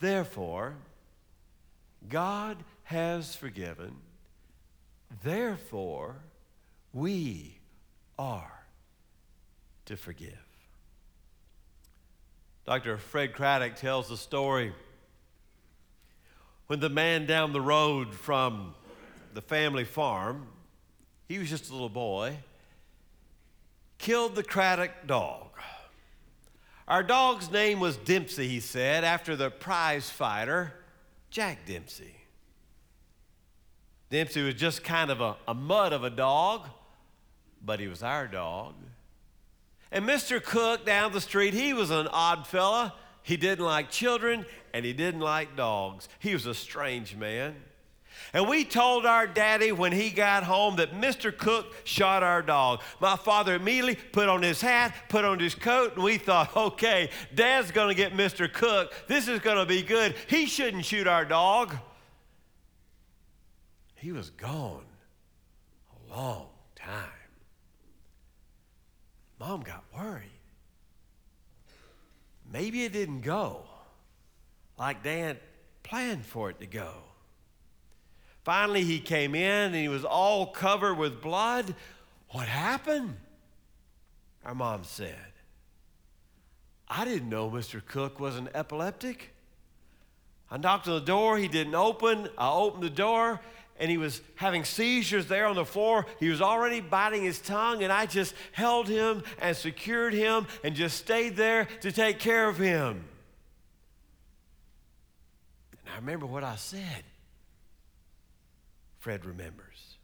Therefore, 0.00 0.74
God 2.08 2.56
has 2.84 3.36
forgiven. 3.36 3.94
Therefore, 5.22 6.16
we 6.92 7.60
are 8.18 8.64
to 9.86 9.96
forgive. 9.96 10.32
Dr. 12.64 12.96
Fred 12.96 13.34
Craddock 13.34 13.76
tells 13.76 14.08
the 14.08 14.16
story 14.16 14.72
when 16.66 16.80
the 16.80 16.88
man 16.88 17.26
down 17.26 17.52
the 17.52 17.60
road 17.60 18.14
from 18.14 18.74
the 19.34 19.42
family 19.42 19.84
farm 19.84 20.46
he 21.32 21.38
was 21.38 21.48
just 21.48 21.70
a 21.70 21.72
little 21.72 21.88
boy, 21.88 22.36
killed 23.96 24.34
the 24.34 24.42
Craddock 24.42 25.06
dog. 25.06 25.48
Our 26.86 27.02
dog's 27.02 27.50
name 27.50 27.80
was 27.80 27.96
Dempsey, 27.96 28.48
he 28.48 28.60
said, 28.60 29.02
after 29.02 29.34
the 29.34 29.50
prize 29.50 30.10
fighter, 30.10 30.74
Jack 31.30 31.64
Dempsey. 31.64 32.14
Dempsey 34.10 34.42
was 34.42 34.56
just 34.56 34.84
kind 34.84 35.10
of 35.10 35.22
a, 35.22 35.36
a 35.48 35.54
mud 35.54 35.94
of 35.94 36.04
a 36.04 36.10
dog, 36.10 36.68
but 37.64 37.80
he 37.80 37.88
was 37.88 38.02
our 38.02 38.26
dog. 38.26 38.74
And 39.90 40.06
Mr. 40.06 40.42
Cook 40.42 40.84
down 40.84 41.12
the 41.12 41.20
street, 41.22 41.54
he 41.54 41.72
was 41.72 41.90
an 41.90 42.08
odd 42.08 42.46
fella. 42.46 42.92
He 43.22 43.38
didn't 43.38 43.64
like 43.64 43.90
children 43.90 44.44
and 44.74 44.84
he 44.84 44.92
didn't 44.92 45.20
like 45.20 45.56
dogs. 45.56 46.10
He 46.18 46.34
was 46.34 46.44
a 46.44 46.54
strange 46.54 47.16
man. 47.16 47.56
And 48.32 48.48
we 48.48 48.64
told 48.64 49.06
our 49.06 49.26
daddy 49.26 49.72
when 49.72 49.92
he 49.92 50.10
got 50.10 50.44
home 50.44 50.76
that 50.76 50.92
Mr. 50.92 51.36
Cook 51.36 51.74
shot 51.84 52.22
our 52.22 52.42
dog. 52.42 52.80
My 53.00 53.16
father 53.16 53.54
immediately 53.54 53.96
put 53.96 54.28
on 54.28 54.42
his 54.42 54.60
hat, 54.60 54.94
put 55.08 55.24
on 55.24 55.38
his 55.38 55.54
coat, 55.54 55.94
and 55.94 56.04
we 56.04 56.18
thought, 56.18 56.56
okay, 56.56 57.10
dad's 57.34 57.70
gonna 57.70 57.94
get 57.94 58.12
Mr. 58.12 58.52
Cook. 58.52 58.92
This 59.06 59.28
is 59.28 59.40
gonna 59.40 59.66
be 59.66 59.82
good. 59.82 60.14
He 60.28 60.46
shouldn't 60.46 60.84
shoot 60.84 61.06
our 61.06 61.24
dog. 61.24 61.76
He 63.94 64.12
was 64.12 64.30
gone 64.30 64.84
a 66.10 66.16
long 66.16 66.48
time. 66.74 67.08
Mom 69.38 69.60
got 69.60 69.84
worried. 69.94 70.28
Maybe 72.52 72.84
it 72.84 72.92
didn't 72.92 73.22
go 73.22 73.62
like 74.78 75.02
Dad 75.02 75.38
planned 75.82 76.26
for 76.26 76.50
it 76.50 76.58
to 76.60 76.66
go. 76.66 76.92
Finally, 78.44 78.84
he 78.84 78.98
came 78.98 79.34
in 79.34 79.66
and 79.66 79.74
he 79.74 79.88
was 79.88 80.04
all 80.04 80.46
covered 80.46 80.94
with 80.94 81.20
blood. 81.20 81.74
What 82.30 82.48
happened? 82.48 83.16
Our 84.44 84.54
mom 84.54 84.82
said, 84.84 85.14
I 86.88 87.04
didn't 87.04 87.28
know 87.28 87.50
Mr. 87.50 87.84
Cook 87.84 88.18
was 88.18 88.36
an 88.36 88.48
epileptic. 88.54 89.32
I 90.50 90.58
knocked 90.58 90.88
on 90.88 90.94
the 90.94 91.00
door, 91.00 91.38
he 91.38 91.48
didn't 91.48 91.74
open. 91.74 92.28
I 92.36 92.50
opened 92.50 92.82
the 92.82 92.90
door, 92.90 93.40
and 93.78 93.90
he 93.90 93.96
was 93.96 94.20
having 94.34 94.64
seizures 94.64 95.26
there 95.26 95.46
on 95.46 95.54
the 95.54 95.64
floor. 95.64 96.04
He 96.20 96.28
was 96.28 96.42
already 96.42 96.80
biting 96.80 97.22
his 97.22 97.40
tongue, 97.40 97.82
and 97.82 97.92
I 97.92 98.06
just 98.06 98.34
held 98.50 98.88
him 98.88 99.22
and 99.40 99.56
secured 99.56 100.12
him 100.12 100.46
and 100.64 100.74
just 100.74 100.98
stayed 100.98 101.36
there 101.36 101.66
to 101.80 101.92
take 101.92 102.18
care 102.18 102.48
of 102.48 102.58
him. 102.58 103.04
And 105.72 105.94
I 105.94 105.96
remember 105.96 106.26
what 106.26 106.44
I 106.44 106.56
said. 106.56 107.04
Fred 109.02 109.26
remembers. 109.26 109.96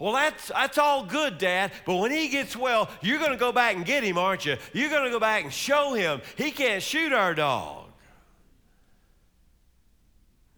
Well, 0.00 0.14
that's, 0.14 0.48
that's 0.48 0.78
all 0.78 1.04
good, 1.04 1.38
Dad, 1.38 1.70
but 1.86 1.94
when 1.94 2.10
he 2.10 2.26
gets 2.26 2.56
well, 2.56 2.90
you're 3.00 3.20
going 3.20 3.30
to 3.30 3.36
go 3.36 3.52
back 3.52 3.76
and 3.76 3.86
get 3.86 4.02
him, 4.02 4.18
aren't 4.18 4.44
you? 4.44 4.56
You're 4.72 4.90
going 4.90 5.04
to 5.04 5.10
go 5.10 5.20
back 5.20 5.44
and 5.44 5.52
show 5.52 5.94
him 5.94 6.20
he 6.36 6.50
can't 6.50 6.82
shoot 6.82 7.12
our 7.12 7.34
dog. 7.34 7.86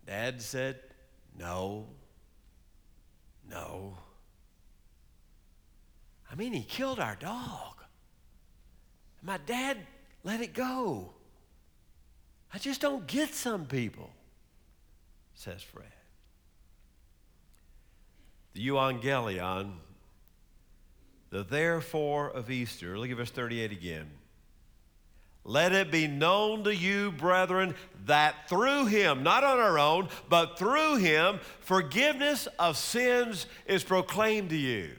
Dad 0.07 0.41
said, 0.41 0.81
No, 1.39 1.89
no. 3.51 3.99
I 6.33 6.37
mean, 6.37 6.55
he 6.55 6.63
killed 6.63 7.01
our 7.01 7.17
dog. 7.17 7.83
My 9.21 9.37
dad 9.45 9.77
let 10.25 10.41
it 10.41 10.55
go. 10.55 11.13
I 12.55 12.57
just 12.57 12.81
don't 12.81 13.07
get 13.07 13.35
some 13.35 13.67
people, 13.67 14.09
says 15.35 15.61
Fred. 15.61 15.96
The 18.57 18.69
Evangelion, 18.69 19.73
the 21.29 21.43
therefore 21.43 22.31
of 22.31 22.51
Easter. 22.51 22.99
Look 22.99 23.11
at 23.11 23.17
verse 23.19 23.31
38 23.31 23.71
again. 23.71 24.11
Let 25.45 25.73
it 25.73 25.93
be 25.93 26.07
known 26.07 26.65
to 26.65 26.75
you, 26.75 27.13
brethren, 27.13 27.75
that 28.07 28.49
through 28.49 28.87
him, 28.87 29.23
not 29.23 29.45
on 29.45 29.61
our 29.61 29.79
own, 29.79 30.09
but 30.31 30.59
through 30.59 30.97
him, 30.97 31.39
forgiveness 31.61 32.49
of 32.59 32.79
sins 32.79 33.47
is 33.67 33.85
proclaimed 33.85 34.49
to 34.49 34.57
you. 34.57 34.93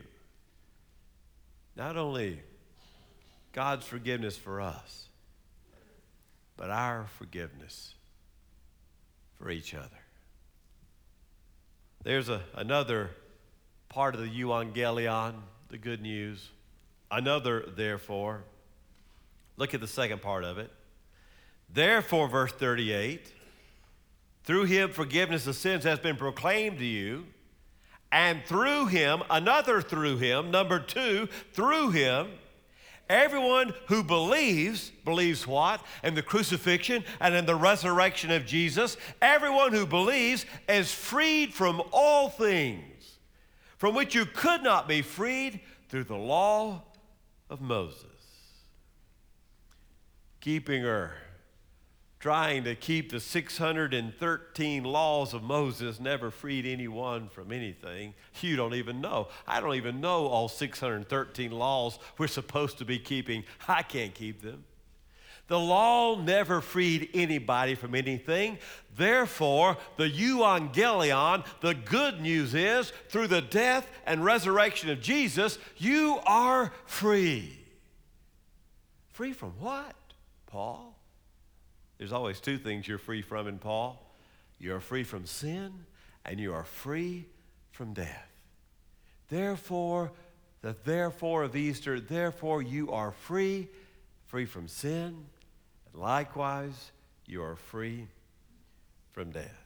Not 1.75 1.97
only 1.97 2.39
God's 3.53 3.87
forgiveness 3.87 4.37
for 4.37 4.61
us, 4.61 5.09
but 6.57 6.69
our 6.69 7.07
forgiveness 7.17 7.95
for 9.39 9.49
each 9.49 9.73
other. 9.73 9.89
There's 12.03 12.29
a, 12.29 12.41
another 12.53 13.09
part 13.97 14.13
of 14.13 14.21
the 14.21 14.27
euangelion, 14.27 15.33
the 15.69 15.77
good 15.79 16.03
news. 16.03 16.51
Another, 17.09 17.65
therefore. 17.75 18.43
Look 19.55 19.73
at 19.73 19.81
the 19.81 19.87
second 19.87 20.21
part 20.21 20.43
of 20.43 20.59
it. 20.59 20.69
Therefore, 21.73 22.27
verse 22.27 22.51
38 22.51 23.33
through 24.43 24.65
him 24.65 24.91
forgiveness 24.91 25.47
of 25.47 25.55
sins 25.55 25.83
has 25.83 25.97
been 25.97 26.15
proclaimed 26.15 26.77
to 26.77 26.85
you, 26.85 27.25
and 28.11 28.45
through 28.45 28.85
him, 28.85 29.23
another 29.31 29.81
through 29.81 30.17
him, 30.17 30.51
number 30.51 30.79
two, 30.79 31.27
through 31.53 31.89
him, 31.89 32.27
Everyone 33.09 33.73
who 33.87 34.03
believes, 34.03 34.91
believes 35.05 35.47
what? 35.47 35.81
In 36.03 36.13
the 36.13 36.21
crucifixion 36.21 37.03
and 37.21 37.33
in 37.33 37.45
the 37.45 37.55
resurrection 37.55 38.31
of 38.31 38.45
Jesus. 38.45 38.97
Everyone 39.21 39.71
who 39.71 39.85
believes 39.87 40.45
is 40.67 40.93
freed 40.93 41.53
from 41.53 41.81
all 41.93 42.29
things 42.29 42.96
from 43.77 43.95
which 43.95 44.15
you 44.15 44.25
could 44.25 44.63
not 44.63 44.87
be 44.87 45.01
freed 45.01 45.59
through 45.89 46.03
the 46.03 46.15
law 46.15 46.83
of 47.49 47.61
Moses. 47.61 48.05
Keeping 50.41 50.83
her, 50.83 51.13
trying 52.19 52.63
to 52.63 52.75
keep 52.75 53.11
the 53.11 53.19
613 53.19 54.83
laws 54.83 55.33
of 55.33 55.43
Moses 55.43 55.99
never 55.99 56.31
freed 56.31 56.65
anyone 56.65 57.29
from 57.29 57.51
anything. 57.51 58.13
You 58.41 58.55
don't 58.55 58.73
even 58.73 59.01
know. 59.01 59.27
I 59.47 59.59
don't 59.59 59.75
even 59.75 60.01
know 60.01 60.27
all 60.27 60.47
613 60.47 61.51
laws 61.51 61.99
we're 62.17 62.27
supposed 62.27 62.77
to 62.79 62.85
be 62.85 62.99
keeping. 62.99 63.43
I 63.67 63.83
can't 63.83 64.13
keep 64.13 64.41
them. 64.41 64.63
The 65.47 65.59
law 65.59 66.21
never 66.21 66.59
freed 66.59 67.09
anybody 67.13 67.75
from 67.75 67.95
anything. 67.95 68.57
Therefore, 68.97 69.77
the 69.95 70.09
euangelion, 70.09 71.45
the 71.61 71.73
good 71.73 72.19
news 72.19 72.53
is, 72.53 72.91
through 73.07 73.27
the 73.27 73.41
death 73.41 73.89
and 74.05 74.25
resurrection 74.25 74.89
of 74.89 75.01
Jesus, 75.01 75.57
you 75.77 76.19
are 76.25 76.73
free. 76.85 77.57
Free 79.13 79.31
from 79.31 79.51
what, 79.59 79.95
Paul? 80.47 80.97
There's 81.97 82.13
always 82.13 82.41
two 82.41 82.57
things 82.57 82.87
you're 82.87 82.97
free 82.97 83.21
from 83.21 83.47
in 83.47 83.57
Paul 83.57 84.03
you're 84.59 84.79
free 84.79 85.03
from 85.03 85.27
sin, 85.27 85.85
and 86.25 86.39
you 86.39 86.51
are 86.51 86.63
free 86.63 87.27
from 87.71 87.93
death. 87.93 88.31
Therefore, 89.29 90.11
the 90.61 90.75
therefore 90.83 91.43
of 91.43 91.55
Easter, 91.55 91.99
therefore 91.99 92.63
you 92.63 92.91
are 92.91 93.11
free, 93.11 93.67
free 94.25 94.45
from 94.45 94.67
sin 94.67 95.25
Likewise, 95.93 96.91
you 97.25 97.41
are 97.43 97.55
free 97.55 98.07
from 99.11 99.31
death. 99.31 99.65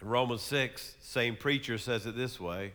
In 0.00 0.08
Romans 0.08 0.42
6, 0.42 0.96
same 1.00 1.36
preacher 1.36 1.78
says 1.78 2.06
it 2.06 2.16
this 2.16 2.38
way 2.38 2.72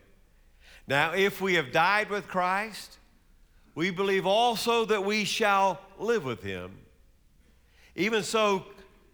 Now, 0.88 1.13
if 1.13 1.41
we 1.41 1.56
have 1.56 1.72
died 1.72 2.10
with 2.10 2.28
Christ, 2.28 2.98
we 3.76 3.91
believe 3.91 4.26
also 4.26 4.86
that 4.86 5.06
we 5.06 5.24
shall 5.24 5.80
live 6.00 6.26
with 6.26 6.44
him. 6.44 6.72
Even 7.96 8.24
so, 8.24 8.65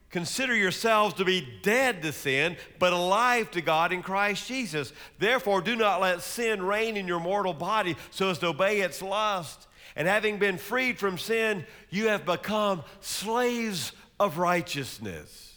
consider 0.10 0.56
yourselves 0.56 1.14
to 1.16 1.26
be 1.26 1.48
dead 1.62 2.02
to 2.02 2.12
sin, 2.12 2.58
but 2.80 2.94
alive 2.94 3.52
to 3.52 3.62
God 3.62 3.92
in 3.92 4.02
Christ 4.02 4.48
Jesus. 4.48 4.94
Therefore, 5.20 5.62
do 5.62 5.76
not 5.76 6.02
let 6.02 6.22
sin 6.22 6.64
reign 6.64 6.98
in 6.98 7.08
your 7.08 7.20
mortal 7.20 7.54
body 7.54 7.96
so 8.12 8.30
as 8.30 8.40
to 8.40 8.48
obey 8.48 8.82
its 8.82 9.02
lust. 9.02 9.68
And 9.95 10.08
having 10.08 10.38
been 10.38 10.58
freed 10.58 11.00
from 11.00 11.17
sin, 11.17 11.65
you 11.89 12.08
have 12.08 12.26
become 12.26 12.84
slaves 13.00 13.91
of 14.19 14.38
righteousness. 14.38 15.56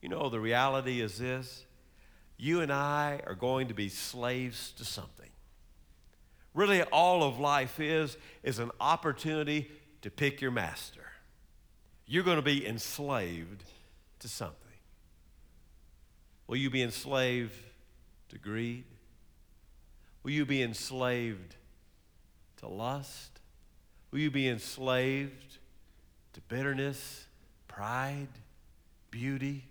You 0.00 0.08
know, 0.08 0.28
the 0.28 0.40
reality 0.40 1.00
is 1.00 1.18
this 1.18 1.64
you 2.36 2.60
and 2.60 2.72
I 2.72 3.20
are 3.26 3.34
going 3.34 3.68
to 3.68 3.74
be 3.74 3.88
slaves 3.88 4.72
to 4.72 4.84
something. 4.84 5.30
Really, 6.52 6.82
all 6.82 7.22
of 7.22 7.40
life 7.40 7.80
is, 7.80 8.16
is 8.42 8.58
an 8.58 8.70
opportunity 8.80 9.70
to 10.02 10.10
pick 10.10 10.40
your 10.40 10.50
master. 10.50 11.00
You're 12.06 12.22
going 12.22 12.36
to 12.36 12.42
be 12.42 12.66
enslaved 12.66 13.64
to 14.20 14.28
something. 14.28 14.58
Will 16.46 16.56
you 16.56 16.70
be 16.70 16.82
enslaved 16.82 17.56
to 18.28 18.38
greed? 18.38 18.84
Will 20.22 20.32
you 20.32 20.44
be 20.44 20.62
enslaved 20.62 21.56
to 22.64 22.74
lust? 22.74 23.40
Will 24.10 24.20
you 24.20 24.30
be 24.30 24.48
enslaved 24.48 25.58
to 26.32 26.40
bitterness, 26.42 27.26
pride, 27.68 28.28
beauty? 29.10 29.64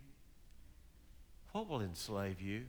What 1.51 1.69
will 1.69 1.81
enslave 1.81 2.41
you? 2.41 2.63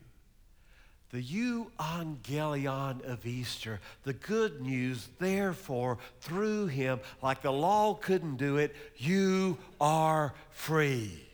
the 1.15 1.23
euangelion 1.23 3.01
of 3.05 3.25
Easter, 3.25 3.79
the 4.03 4.13
good 4.13 4.61
news, 4.61 5.09
therefore, 5.21 5.97
through 6.21 6.67
him, 6.67 6.99
like 7.23 7.41
the 7.41 7.53
law 7.53 7.95
couldn't 7.95 8.35
do 8.35 8.57
it, 8.57 8.75
you 8.97 9.57
are 9.81 10.35
free. 10.51 11.25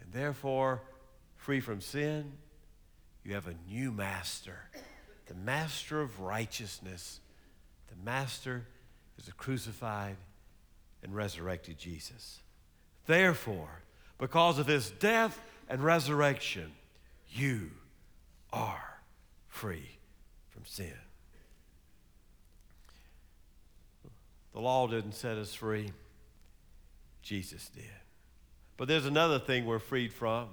And 0.00 0.12
therefore, 0.12 0.80
free 1.38 1.58
from 1.58 1.80
sin, 1.80 2.34
you 3.24 3.34
have 3.34 3.48
a 3.48 3.56
new 3.68 3.90
master, 3.90 4.56
the 5.26 5.34
master 5.34 6.00
of 6.00 6.20
righteousness. 6.20 7.18
The 7.92 8.04
master 8.04 8.66
is 9.18 9.28
a 9.28 9.32
crucified 9.32 10.16
and 11.02 11.14
resurrected 11.14 11.78
Jesus. 11.78 12.40
Therefore, 13.06 13.82
because 14.18 14.58
of 14.58 14.66
his 14.66 14.90
death 14.90 15.38
and 15.68 15.82
resurrection, 15.82 16.72
you 17.30 17.70
are 18.52 19.00
free 19.48 19.98
from 20.48 20.64
sin. 20.64 20.92
The 24.54 24.60
law 24.60 24.86
didn't 24.86 25.12
set 25.12 25.36
us 25.36 25.54
free, 25.54 25.92
Jesus 27.22 27.68
did. 27.74 27.84
But 28.76 28.88
there's 28.88 29.06
another 29.06 29.38
thing 29.38 29.66
we're 29.66 29.78
freed 29.78 30.12
from. 30.12 30.48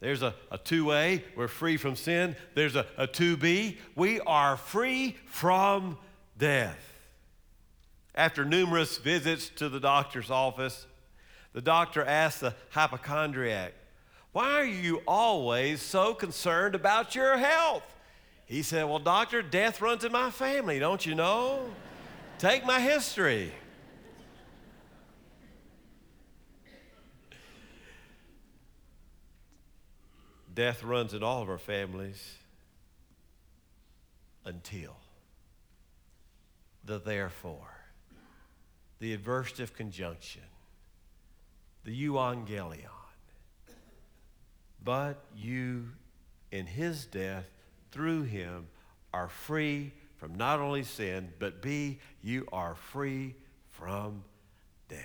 There's 0.00 0.22
a, 0.22 0.34
a 0.50 0.58
2A, 0.58 1.22
we're 1.34 1.48
free 1.48 1.76
from 1.76 1.96
sin. 1.96 2.36
There's 2.54 2.76
a, 2.76 2.86
a 2.98 3.06
2B, 3.06 3.78
we 3.94 4.20
are 4.20 4.56
free 4.56 5.16
from 5.26 5.96
death. 6.38 6.92
After 8.14 8.44
numerous 8.44 8.98
visits 8.98 9.48
to 9.56 9.68
the 9.68 9.80
doctor's 9.80 10.30
office, 10.30 10.86
the 11.52 11.60
doctor 11.60 12.04
asked 12.04 12.40
the 12.40 12.54
hypochondriac, 12.70 13.74
Why 14.32 14.52
are 14.52 14.64
you 14.64 15.02
always 15.06 15.82
so 15.82 16.14
concerned 16.14 16.74
about 16.74 17.14
your 17.14 17.36
health? 17.36 17.82
He 18.46 18.62
said, 18.62 18.84
Well, 18.84 18.98
doctor, 18.98 19.42
death 19.42 19.80
runs 19.80 20.04
in 20.04 20.12
my 20.12 20.30
family, 20.30 20.78
don't 20.78 21.04
you 21.04 21.14
know? 21.14 21.70
Take 22.38 22.64
my 22.64 22.80
history. 22.80 23.52
Death 30.54 30.84
runs 30.84 31.14
in 31.14 31.22
all 31.24 31.42
of 31.42 31.50
our 31.50 31.58
families 31.58 32.36
until 34.44 34.96
the 36.84 36.98
therefore, 36.98 37.74
the 38.98 39.16
adversative 39.16 39.74
conjunction 39.74 40.42
the 41.84 42.06
euangelion. 42.06 42.88
But 44.82 45.24
you, 45.36 45.90
in 46.50 46.66
his 46.66 47.06
death, 47.06 47.48
through 47.90 48.22
him, 48.22 48.66
are 49.12 49.28
free 49.28 49.92
from 50.16 50.34
not 50.34 50.60
only 50.60 50.82
sin, 50.82 51.32
but 51.38 51.62
B, 51.62 52.00
you 52.22 52.46
are 52.52 52.74
free 52.74 53.34
from 53.70 54.24
death. 54.88 55.00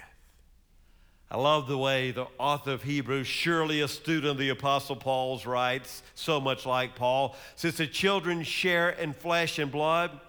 I 1.31 1.37
love 1.37 1.67
the 1.67 1.77
way 1.77 2.11
the 2.11 2.27
author 2.39 2.71
of 2.71 2.83
Hebrews, 2.83 3.27
surely 3.27 3.81
a 3.81 3.87
student 3.87 4.31
of 4.31 4.37
the 4.37 4.49
Apostle 4.49 4.95
Paul's, 4.95 5.45
writes, 5.45 6.01
so 6.15 6.41
much 6.41 6.65
like 6.65 6.95
Paul, 6.95 7.35
since 7.55 7.77
the 7.77 7.87
children 7.87 8.43
share 8.43 8.89
in 8.89 9.13
flesh 9.13 9.59
and 9.59 9.71
blood, 9.71 10.19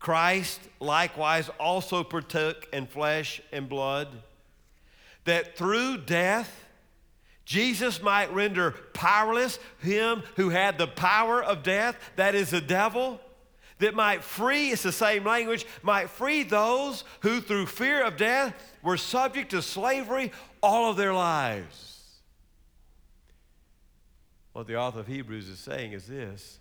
Christ 0.00 0.60
likewise 0.80 1.50
also 1.60 2.02
partook 2.02 2.66
in 2.72 2.86
flesh 2.86 3.40
and 3.52 3.68
blood 3.68 4.08
that 5.24 5.56
through 5.56 5.98
death, 5.98 6.64
Jesus 7.44 8.02
might 8.02 8.32
render 8.32 8.72
powerless 8.94 9.58
him 9.80 10.22
who 10.36 10.48
had 10.48 10.78
the 10.78 10.86
power 10.86 11.42
of 11.42 11.62
death, 11.62 11.96
that 12.16 12.34
is 12.34 12.50
the 12.50 12.60
devil, 12.60 13.20
that 13.78 13.94
might 13.94 14.24
free, 14.24 14.70
it's 14.70 14.82
the 14.82 14.92
same 14.92 15.24
language, 15.24 15.66
might 15.82 16.08
free 16.08 16.44
those 16.44 17.04
who 17.20 17.40
through 17.40 17.66
fear 17.66 18.02
of 18.02 18.16
death 18.16 18.54
were 18.82 18.96
subject 18.96 19.50
to 19.50 19.60
slavery 19.60 20.32
all 20.62 20.90
of 20.90 20.96
their 20.96 21.12
lives. 21.12 22.20
What 24.52 24.66
the 24.66 24.76
author 24.76 25.00
of 25.00 25.06
Hebrews 25.06 25.48
is 25.48 25.58
saying 25.58 25.92
is 25.92 26.06
this 26.06 26.59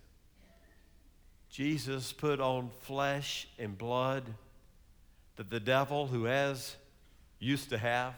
Jesus 1.49 2.13
put 2.13 2.39
on 2.39 2.69
flesh 2.81 3.47
and 3.57 3.77
blood 3.77 4.23
that 5.35 5.49
the 5.49 5.59
devil, 5.59 6.07
who 6.07 6.25
has 6.25 6.75
used 7.39 7.69
to 7.69 7.77
have, 7.77 8.13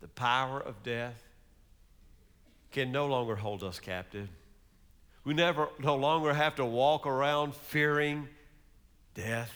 the 0.00 0.08
power 0.08 0.60
of 0.60 0.82
death 0.82 1.22
can 2.70 2.90
no 2.90 3.06
longer 3.06 3.36
hold 3.36 3.62
us 3.62 3.78
captive. 3.78 4.28
We 5.24 5.34
never 5.34 5.68
no 5.78 5.96
longer 5.96 6.32
have 6.32 6.56
to 6.56 6.64
walk 6.64 7.06
around 7.06 7.54
fearing 7.54 8.28
death. 9.14 9.52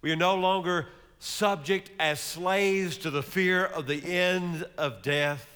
We 0.00 0.12
are 0.12 0.16
no 0.16 0.36
longer 0.36 0.86
subject 1.18 1.90
as 1.98 2.20
slaves 2.20 2.96
to 2.98 3.10
the 3.10 3.22
fear 3.22 3.64
of 3.64 3.86
the 3.86 4.02
end 4.04 4.64
of 4.78 5.02
death. 5.02 5.46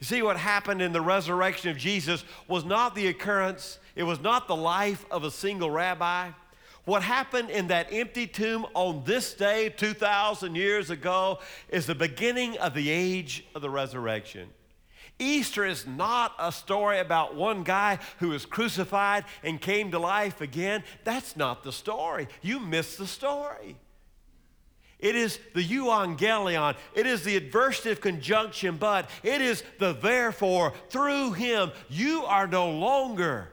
You 0.00 0.06
see, 0.06 0.22
what 0.22 0.36
happened 0.36 0.82
in 0.82 0.92
the 0.92 1.00
resurrection 1.00 1.70
of 1.70 1.76
Jesus 1.76 2.24
was 2.48 2.64
not 2.64 2.94
the 2.94 3.06
occurrence, 3.06 3.78
it 3.96 4.04
was 4.04 4.20
not 4.20 4.46
the 4.46 4.54
life 4.54 5.04
of 5.10 5.24
a 5.24 5.30
single 5.30 5.70
rabbi. 5.70 6.30
What 6.84 7.02
happened 7.02 7.50
in 7.50 7.66
that 7.68 7.88
empty 7.90 8.28
tomb 8.28 8.64
on 8.74 9.02
this 9.04 9.34
day, 9.34 9.70
2,000 9.70 10.54
years 10.54 10.90
ago, 10.90 11.40
is 11.68 11.86
the 11.86 11.96
beginning 11.96 12.56
of 12.58 12.74
the 12.74 12.88
age 12.90 13.44
of 13.56 13.62
the 13.62 13.70
resurrection. 13.70 14.50
Easter 15.18 15.64
is 15.64 15.86
not 15.86 16.34
a 16.38 16.52
story 16.52 17.00
about 17.00 17.34
one 17.34 17.64
guy 17.64 17.98
who 18.18 18.28
was 18.28 18.44
crucified 18.44 19.24
and 19.42 19.60
came 19.60 19.90
to 19.90 19.98
life 19.98 20.40
again. 20.40 20.84
That's 21.04 21.36
not 21.36 21.64
the 21.64 21.72
story. 21.72 22.28
You 22.42 22.60
missed 22.60 22.98
the 22.98 23.06
story. 23.06 23.76
It 24.98 25.16
is 25.16 25.38
the 25.54 25.64
euangelion. 25.64 26.76
It 26.94 27.06
is 27.06 27.22
the 27.22 27.38
adversative 27.40 28.00
conjunction, 28.00 28.76
but 28.76 29.08
it 29.22 29.40
is 29.40 29.62
the 29.78 29.92
therefore. 29.92 30.72
Through 30.88 31.32
him, 31.32 31.72
you 31.88 32.24
are 32.24 32.46
no 32.46 32.70
longer, 32.70 33.52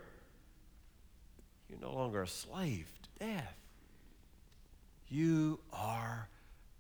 no 1.84 1.93
longer 1.93 2.24
a 2.24 2.28
slave 2.28 2.88
to 3.04 3.26
death. 3.26 3.56
You 5.10 5.60
are 5.74 6.30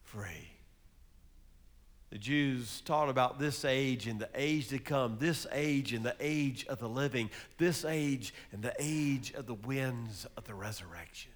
free. 0.03 0.49
The 2.09 2.17
Jews 2.17 2.81
taught 2.81 3.09
about 3.09 3.39
this 3.39 3.65
age 3.65 4.07
and 4.07 4.19
the 4.19 4.29
age 4.35 4.69
to 4.69 4.79
come, 4.79 5.17
this 5.19 5.45
age 5.51 5.93
and 5.93 6.05
the 6.05 6.15
age 6.19 6.65
of 6.67 6.79
the 6.79 6.87
living, 6.87 7.29
this 7.57 7.83
age 7.83 8.33
and 8.51 8.61
the 8.61 8.73
age 8.79 9.33
of 9.33 9.45
the 9.45 9.55
winds 9.55 10.25
of 10.37 10.45
the 10.45 10.53
resurrection. 10.53 11.31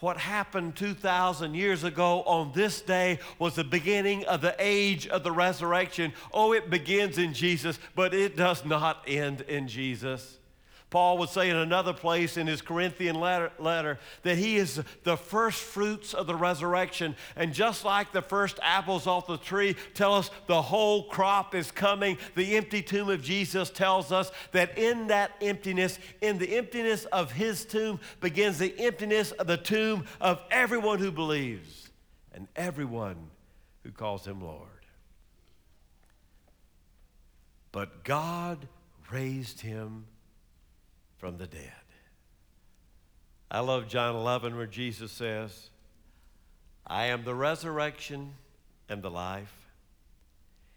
What 0.00 0.18
happened 0.18 0.76
2,000 0.76 1.54
years 1.54 1.82
ago 1.82 2.22
on 2.24 2.52
this 2.52 2.82
day 2.82 3.20
was 3.38 3.54
the 3.54 3.64
beginning 3.64 4.26
of 4.26 4.42
the 4.42 4.54
age 4.58 5.06
of 5.06 5.22
the 5.22 5.32
resurrection. 5.32 6.12
Oh, 6.32 6.52
it 6.52 6.68
begins 6.68 7.16
in 7.16 7.32
Jesus, 7.32 7.78
but 7.94 8.12
it 8.12 8.36
does 8.36 8.64
not 8.66 9.02
end 9.06 9.40
in 9.42 9.68
Jesus. 9.68 10.38
Paul 10.96 11.18
would 11.18 11.28
say 11.28 11.50
in 11.50 11.56
another 11.56 11.92
place 11.92 12.38
in 12.38 12.46
his 12.46 12.62
Corinthian 12.62 13.20
letter, 13.20 13.52
letter, 13.58 13.98
that 14.22 14.38
he 14.38 14.56
is 14.56 14.82
the 15.04 15.18
first 15.18 15.60
fruits 15.60 16.14
of 16.14 16.26
the 16.26 16.34
resurrection. 16.34 17.14
And 17.36 17.52
just 17.52 17.84
like 17.84 18.12
the 18.12 18.22
first 18.22 18.58
apples 18.62 19.06
off 19.06 19.26
the 19.26 19.36
tree 19.36 19.76
tell 19.92 20.14
us 20.14 20.30
the 20.46 20.62
whole 20.62 21.02
crop 21.02 21.54
is 21.54 21.70
coming, 21.70 22.16
the 22.34 22.56
empty 22.56 22.80
tomb 22.80 23.10
of 23.10 23.20
Jesus 23.20 23.68
tells 23.68 24.10
us 24.10 24.30
that 24.52 24.78
in 24.78 25.08
that 25.08 25.32
emptiness, 25.42 25.98
in 26.22 26.38
the 26.38 26.56
emptiness 26.56 27.04
of 27.04 27.30
his 27.30 27.66
tomb, 27.66 28.00
begins 28.22 28.56
the 28.56 28.74
emptiness 28.78 29.32
of 29.32 29.46
the 29.46 29.58
tomb 29.58 30.06
of 30.18 30.40
everyone 30.50 30.98
who 30.98 31.12
believes 31.12 31.90
and 32.32 32.48
everyone 32.56 33.18
who 33.82 33.90
calls 33.90 34.26
him 34.26 34.40
Lord. 34.40 34.62
But 37.70 38.02
God 38.02 38.66
raised 39.10 39.60
him 39.60 40.06
from 41.26 41.38
the 41.38 41.46
dead. 41.48 41.72
I 43.50 43.58
love 43.58 43.88
John 43.88 44.14
11 44.14 44.56
where 44.56 44.64
Jesus 44.64 45.10
says, 45.10 45.70
I 46.86 47.06
am 47.06 47.24
the 47.24 47.34
resurrection 47.34 48.34
and 48.88 49.02
the 49.02 49.10
life. 49.10 49.52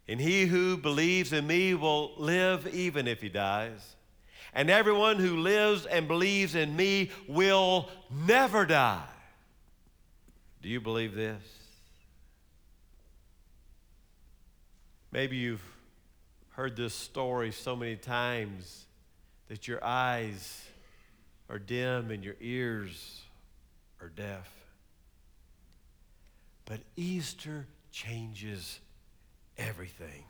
And 0.08 0.20
he 0.20 0.46
who 0.46 0.76
believes 0.76 1.32
in 1.32 1.46
me 1.46 1.74
will 1.74 2.14
live 2.16 2.66
even 2.74 3.06
if 3.06 3.22
he 3.22 3.28
dies. 3.28 3.94
And 4.52 4.70
everyone 4.70 5.20
who 5.20 5.36
lives 5.36 5.86
and 5.86 6.08
believes 6.08 6.56
in 6.56 6.74
me 6.74 7.12
will 7.28 7.88
never 8.10 8.66
die. 8.66 9.06
Do 10.62 10.68
you 10.68 10.80
believe 10.80 11.14
this? 11.14 11.44
Maybe 15.12 15.36
you've 15.36 15.62
heard 16.54 16.74
this 16.74 16.92
story 16.92 17.52
so 17.52 17.76
many 17.76 17.94
times 17.94 18.86
that 19.50 19.66
your 19.66 19.82
eyes 19.84 20.64
are 21.48 21.58
dim 21.58 22.12
and 22.12 22.22
your 22.22 22.36
ears 22.40 23.20
are 24.00 24.08
deaf. 24.08 24.48
But 26.66 26.78
Easter 26.94 27.66
changes 27.90 28.78
everything. 29.58 30.22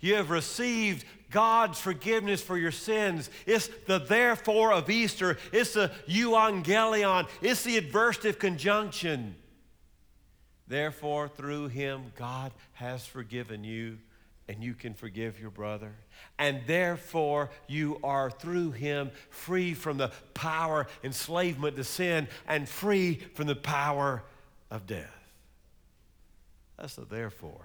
You 0.00 0.16
have 0.16 0.30
received 0.30 1.04
God's 1.30 1.78
forgiveness 1.78 2.42
for 2.42 2.58
your 2.58 2.72
sins. 2.72 3.30
It's 3.46 3.68
the 3.86 4.00
therefore 4.00 4.72
of 4.72 4.90
Easter. 4.90 5.38
It's 5.52 5.74
the 5.74 5.92
euangelion. 6.08 7.28
It's 7.40 7.62
the 7.62 7.80
adversative 7.80 8.40
conjunction. 8.40 9.36
Therefore, 10.66 11.28
through 11.28 11.68
him, 11.68 12.10
God 12.16 12.50
has 12.72 13.06
forgiven 13.06 13.62
you, 13.62 13.98
and 14.50 14.64
you 14.64 14.74
can 14.74 14.94
forgive 14.94 15.38
your 15.38 15.52
brother. 15.52 15.94
And 16.36 16.62
therefore, 16.66 17.50
you 17.68 18.00
are 18.02 18.32
through 18.32 18.72
him 18.72 19.12
free 19.28 19.74
from 19.74 19.96
the 19.96 20.10
power, 20.34 20.88
enslavement 21.04 21.76
to 21.76 21.84
sin, 21.84 22.26
and 22.48 22.68
free 22.68 23.20
from 23.34 23.46
the 23.46 23.54
power 23.54 24.24
of 24.68 24.88
death. 24.88 25.06
That's 26.76 26.96
the 26.96 27.04
therefore 27.04 27.64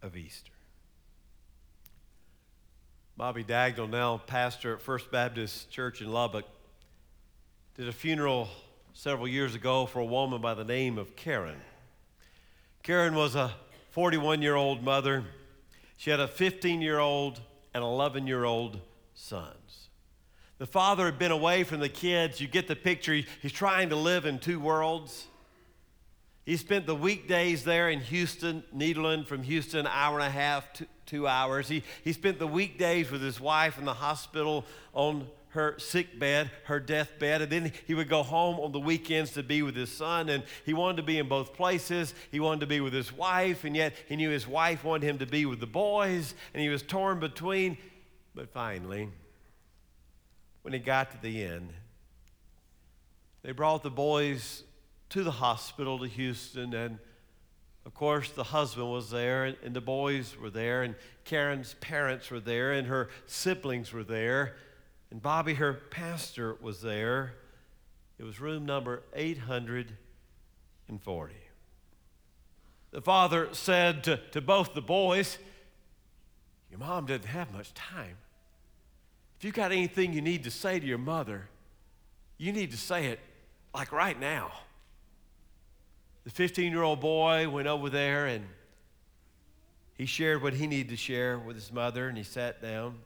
of 0.00 0.16
Easter. 0.16 0.52
Bobby 3.16 3.42
Dagnall, 3.42 3.90
now 3.90 4.18
pastor 4.18 4.74
at 4.74 4.80
First 4.80 5.10
Baptist 5.10 5.68
Church 5.72 6.00
in 6.00 6.12
Lubbock, 6.12 6.44
did 7.74 7.88
a 7.88 7.92
funeral 7.92 8.48
several 8.92 9.26
years 9.26 9.56
ago 9.56 9.86
for 9.86 9.98
a 9.98 10.04
woman 10.06 10.40
by 10.40 10.54
the 10.54 10.64
name 10.64 10.98
of 10.98 11.16
Karen. 11.16 11.60
Karen 12.84 13.16
was 13.16 13.34
a 13.34 13.52
41 13.96 14.42
year 14.42 14.56
old 14.56 14.82
mother. 14.82 15.24
She 15.96 16.10
had 16.10 16.20
a 16.20 16.28
15 16.28 16.82
year 16.82 16.98
old 16.98 17.40
and 17.72 17.82
11 17.82 18.26
year 18.26 18.44
old 18.44 18.78
sons. 19.14 19.88
The 20.58 20.66
father 20.66 21.06
had 21.06 21.18
been 21.18 21.30
away 21.30 21.64
from 21.64 21.80
the 21.80 21.88
kids. 21.88 22.38
You 22.38 22.46
get 22.46 22.68
the 22.68 22.76
picture. 22.76 23.18
He's 23.40 23.52
trying 23.52 23.88
to 23.88 23.96
live 23.96 24.26
in 24.26 24.38
two 24.38 24.60
worlds. 24.60 25.28
He 26.44 26.58
spent 26.58 26.84
the 26.84 26.94
weekdays 26.94 27.64
there 27.64 27.88
in 27.88 28.00
Houston, 28.00 28.64
Nederland, 28.76 29.26
from 29.26 29.42
Houston, 29.42 29.86
hour 29.86 30.18
and 30.18 30.28
a 30.28 30.30
half, 30.30 30.70
to 30.74 30.86
two 31.06 31.26
hours. 31.26 31.66
He, 31.66 31.82
he 32.04 32.12
spent 32.12 32.38
the 32.38 32.46
weekdays 32.46 33.10
with 33.10 33.22
his 33.22 33.40
wife 33.40 33.78
in 33.78 33.86
the 33.86 33.94
hospital 33.94 34.66
on 34.92 35.26
her 35.56 35.74
sick 35.78 36.18
bed, 36.18 36.50
her 36.64 36.78
deathbed, 36.78 37.42
and 37.42 37.50
then 37.50 37.72
he 37.86 37.94
would 37.94 38.08
go 38.08 38.22
home 38.22 38.60
on 38.60 38.72
the 38.72 38.78
weekends 38.78 39.32
to 39.32 39.42
be 39.42 39.62
with 39.62 39.74
his 39.74 39.90
son. 39.90 40.28
And 40.28 40.44
he 40.64 40.72
wanted 40.72 40.98
to 40.98 41.02
be 41.02 41.18
in 41.18 41.28
both 41.28 41.52
places. 41.52 42.14
He 42.30 42.38
wanted 42.38 42.60
to 42.60 42.66
be 42.66 42.80
with 42.80 42.92
his 42.92 43.12
wife, 43.12 43.64
and 43.64 43.74
yet 43.74 43.94
he 44.08 44.16
knew 44.16 44.30
his 44.30 44.46
wife 44.46 44.84
wanted 44.84 45.08
him 45.08 45.18
to 45.18 45.26
be 45.26 45.44
with 45.44 45.58
the 45.58 45.66
boys, 45.66 46.34
and 46.54 46.62
he 46.62 46.68
was 46.68 46.82
torn 46.82 47.18
between. 47.18 47.76
But 48.34 48.50
finally, 48.50 49.08
when 50.62 50.72
he 50.72 50.78
got 50.78 51.10
to 51.10 51.20
the 51.20 51.44
end, 51.44 51.72
they 53.42 53.52
brought 53.52 53.82
the 53.82 53.90
boys 53.90 54.62
to 55.10 55.22
the 55.22 55.30
hospital 55.30 55.98
to 56.00 56.06
Houston, 56.06 56.74
and 56.74 56.98
of 57.86 57.94
course, 57.94 58.30
the 58.30 58.42
husband 58.42 58.90
was 58.90 59.10
there, 59.10 59.44
and, 59.62 59.72
the 59.72 59.80
boys 59.80 60.36
were 60.36 60.50
there, 60.50 60.82
and 60.82 60.96
Karen's 61.24 61.74
parents 61.74 62.32
were 62.32 62.40
there, 62.40 62.72
and 62.72 62.88
her 62.88 63.08
siblings 63.26 63.92
were 63.92 64.02
there, 64.02 64.56
and 65.10 65.22
Bobby, 65.22 65.54
her 65.54 65.72
pastor, 65.72 66.56
was 66.60 66.80
there. 66.80 67.34
It 68.18 68.24
was 68.24 68.40
room 68.40 68.66
number 68.66 69.02
840. 69.14 71.34
The 72.90 73.00
father 73.00 73.48
said 73.52 74.04
to, 74.04 74.16
to 74.32 74.40
both 74.40 74.74
the 74.74 74.80
boys, 74.80 75.38
Your 76.70 76.80
mom 76.80 77.06
doesn't 77.06 77.26
have 77.26 77.52
much 77.52 77.72
time. 77.74 78.16
If 79.38 79.44
you've 79.44 79.54
got 79.54 79.72
anything 79.72 80.12
you 80.12 80.22
need 80.22 80.44
to 80.44 80.50
say 80.50 80.80
to 80.80 80.86
your 80.86 80.98
mother, 80.98 81.48
you 82.38 82.52
need 82.52 82.70
to 82.70 82.76
say 82.76 83.06
it 83.06 83.20
like 83.74 83.92
right 83.92 84.18
now. 84.18 84.50
The 86.24 86.30
15 86.30 86.72
year 86.72 86.82
old 86.82 87.00
boy 87.00 87.48
went 87.48 87.68
over 87.68 87.90
there 87.90 88.26
and 88.26 88.44
he 89.94 90.06
shared 90.06 90.42
what 90.42 90.54
he 90.54 90.66
needed 90.66 90.88
to 90.88 90.96
share 90.96 91.38
with 91.38 91.56
his 91.56 91.72
mother 91.72 92.08
and 92.08 92.16
he 92.16 92.24
sat 92.24 92.60
down. 92.60 92.98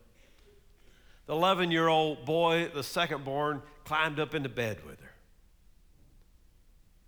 The 1.31 1.37
11 1.37 1.71
year 1.71 1.87
old 1.87 2.25
boy, 2.25 2.73
the 2.75 2.83
second 2.83 3.25
born, 3.25 3.63
climbed 3.85 4.19
up 4.19 4.35
into 4.35 4.49
bed 4.49 4.79
with 4.85 4.99
her. 4.99 5.13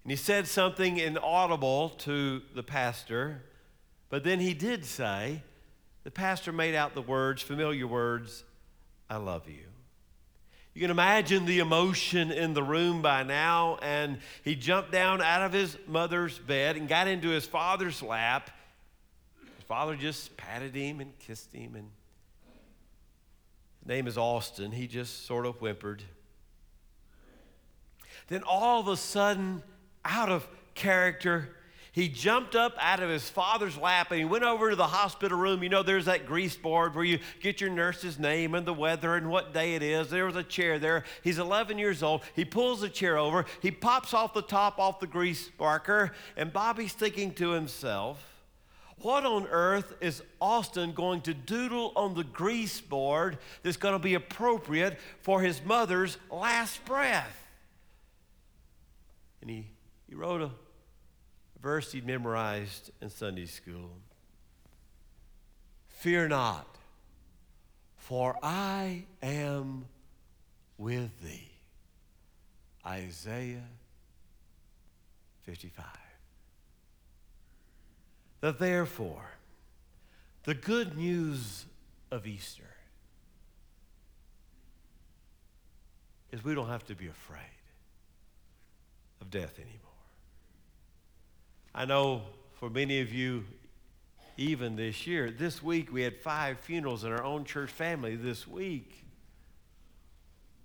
And 0.04 0.12
he 0.12 0.16
said 0.16 0.46
something 0.46 0.98
inaudible 0.98 1.88
to 1.98 2.40
the 2.54 2.62
pastor, 2.62 3.42
but 4.10 4.22
then 4.22 4.38
he 4.38 4.54
did 4.54 4.84
say, 4.84 5.42
the 6.04 6.12
pastor 6.12 6.52
made 6.52 6.76
out 6.76 6.94
the 6.94 7.02
words, 7.02 7.42
familiar 7.42 7.88
words, 7.88 8.44
I 9.10 9.16
love 9.16 9.48
you. 9.48 9.64
You 10.72 10.82
can 10.82 10.92
imagine 10.92 11.44
the 11.44 11.58
emotion 11.58 12.30
in 12.30 12.54
the 12.54 12.62
room 12.62 13.02
by 13.02 13.24
now. 13.24 13.78
And 13.82 14.18
he 14.44 14.54
jumped 14.54 14.92
down 14.92 15.20
out 15.20 15.42
of 15.42 15.52
his 15.52 15.76
mother's 15.88 16.38
bed 16.38 16.76
and 16.76 16.88
got 16.88 17.08
into 17.08 17.30
his 17.30 17.44
father's 17.44 18.00
lap. 18.00 18.52
His 19.56 19.64
father 19.64 19.96
just 19.96 20.36
patted 20.36 20.76
him 20.76 21.00
and 21.00 21.18
kissed 21.18 21.52
him. 21.52 21.74
And 21.74 21.88
name 23.86 24.06
is 24.06 24.16
Austin. 24.18 24.72
He 24.72 24.86
just 24.86 25.26
sort 25.26 25.46
of 25.46 25.56
whimpered. 25.56 26.02
Then 28.28 28.42
all 28.44 28.80
of 28.80 28.88
a 28.88 28.96
sudden, 28.96 29.62
out 30.04 30.30
of 30.30 30.46
character, 30.74 31.56
he 31.92 32.08
jumped 32.08 32.56
up 32.56 32.74
out 32.80 33.00
of 33.00 33.10
his 33.10 33.28
father's 33.28 33.76
lap 33.76 34.10
and 34.10 34.18
he 34.18 34.24
went 34.24 34.44
over 34.44 34.70
to 34.70 34.76
the 34.76 34.86
hospital 34.86 35.36
room. 35.36 35.62
You 35.62 35.68
know, 35.68 35.82
there's 35.82 36.06
that 36.06 36.24
grease 36.24 36.56
board 36.56 36.94
where 36.94 37.04
you 37.04 37.18
get 37.40 37.60
your 37.60 37.68
nurse's 37.68 38.18
name 38.18 38.54
and 38.54 38.66
the 38.66 38.72
weather 38.72 39.14
and 39.14 39.28
what 39.28 39.52
day 39.52 39.74
it 39.74 39.82
is. 39.82 40.08
There 40.08 40.24
was 40.24 40.36
a 40.36 40.42
chair 40.42 40.78
there. 40.78 41.04
He's 41.22 41.38
11 41.38 41.76
years 41.76 42.02
old. 42.02 42.22
He 42.34 42.46
pulls 42.46 42.80
the 42.80 42.88
chair 42.88 43.18
over. 43.18 43.44
He 43.60 43.70
pops 43.70 44.14
off 44.14 44.32
the 44.32 44.40
top 44.40 44.78
off 44.78 45.00
the 45.00 45.06
grease 45.06 45.50
marker, 45.60 46.12
and 46.34 46.50
Bobby's 46.50 46.94
thinking 46.94 47.34
to 47.34 47.50
himself, 47.50 48.31
what 49.00 49.24
on 49.24 49.46
earth 49.48 49.94
is 50.00 50.22
Austin 50.40 50.92
going 50.92 51.22
to 51.22 51.34
doodle 51.34 51.92
on 51.96 52.14
the 52.14 52.24
grease 52.24 52.80
board 52.80 53.38
that's 53.62 53.76
going 53.76 53.94
to 53.94 53.98
be 53.98 54.14
appropriate 54.14 54.98
for 55.20 55.40
his 55.40 55.64
mother's 55.64 56.18
last 56.30 56.84
breath? 56.84 57.46
And 59.40 59.50
he, 59.50 59.66
he 60.08 60.14
wrote 60.14 60.40
a 60.40 60.50
verse 61.60 61.92
he'd 61.92 62.06
memorized 62.06 62.90
in 63.00 63.10
Sunday 63.10 63.46
school 63.46 63.90
Fear 65.88 66.28
not, 66.28 66.66
for 67.96 68.36
I 68.42 69.04
am 69.22 69.84
with 70.76 71.10
thee. 71.22 71.48
Isaiah 72.84 73.62
55. 75.44 75.84
That 78.42 78.58
therefore, 78.58 79.30
the 80.42 80.54
good 80.54 80.98
news 80.98 81.64
of 82.10 82.26
Easter 82.26 82.68
is 86.32 86.42
we 86.42 86.52
don't 86.54 86.68
have 86.68 86.84
to 86.86 86.96
be 86.96 87.06
afraid 87.06 87.40
of 89.20 89.30
death 89.30 89.60
anymore. 89.60 89.78
I 91.72 91.84
know 91.84 92.22
for 92.58 92.68
many 92.68 93.00
of 93.00 93.12
you, 93.12 93.44
even 94.36 94.74
this 94.74 95.06
year, 95.06 95.30
this 95.30 95.62
week 95.62 95.92
we 95.92 96.02
had 96.02 96.16
five 96.16 96.58
funerals 96.58 97.04
in 97.04 97.12
our 97.12 97.22
own 97.22 97.44
church 97.44 97.70
family 97.70 98.16
this 98.16 98.48
week. 98.48 99.04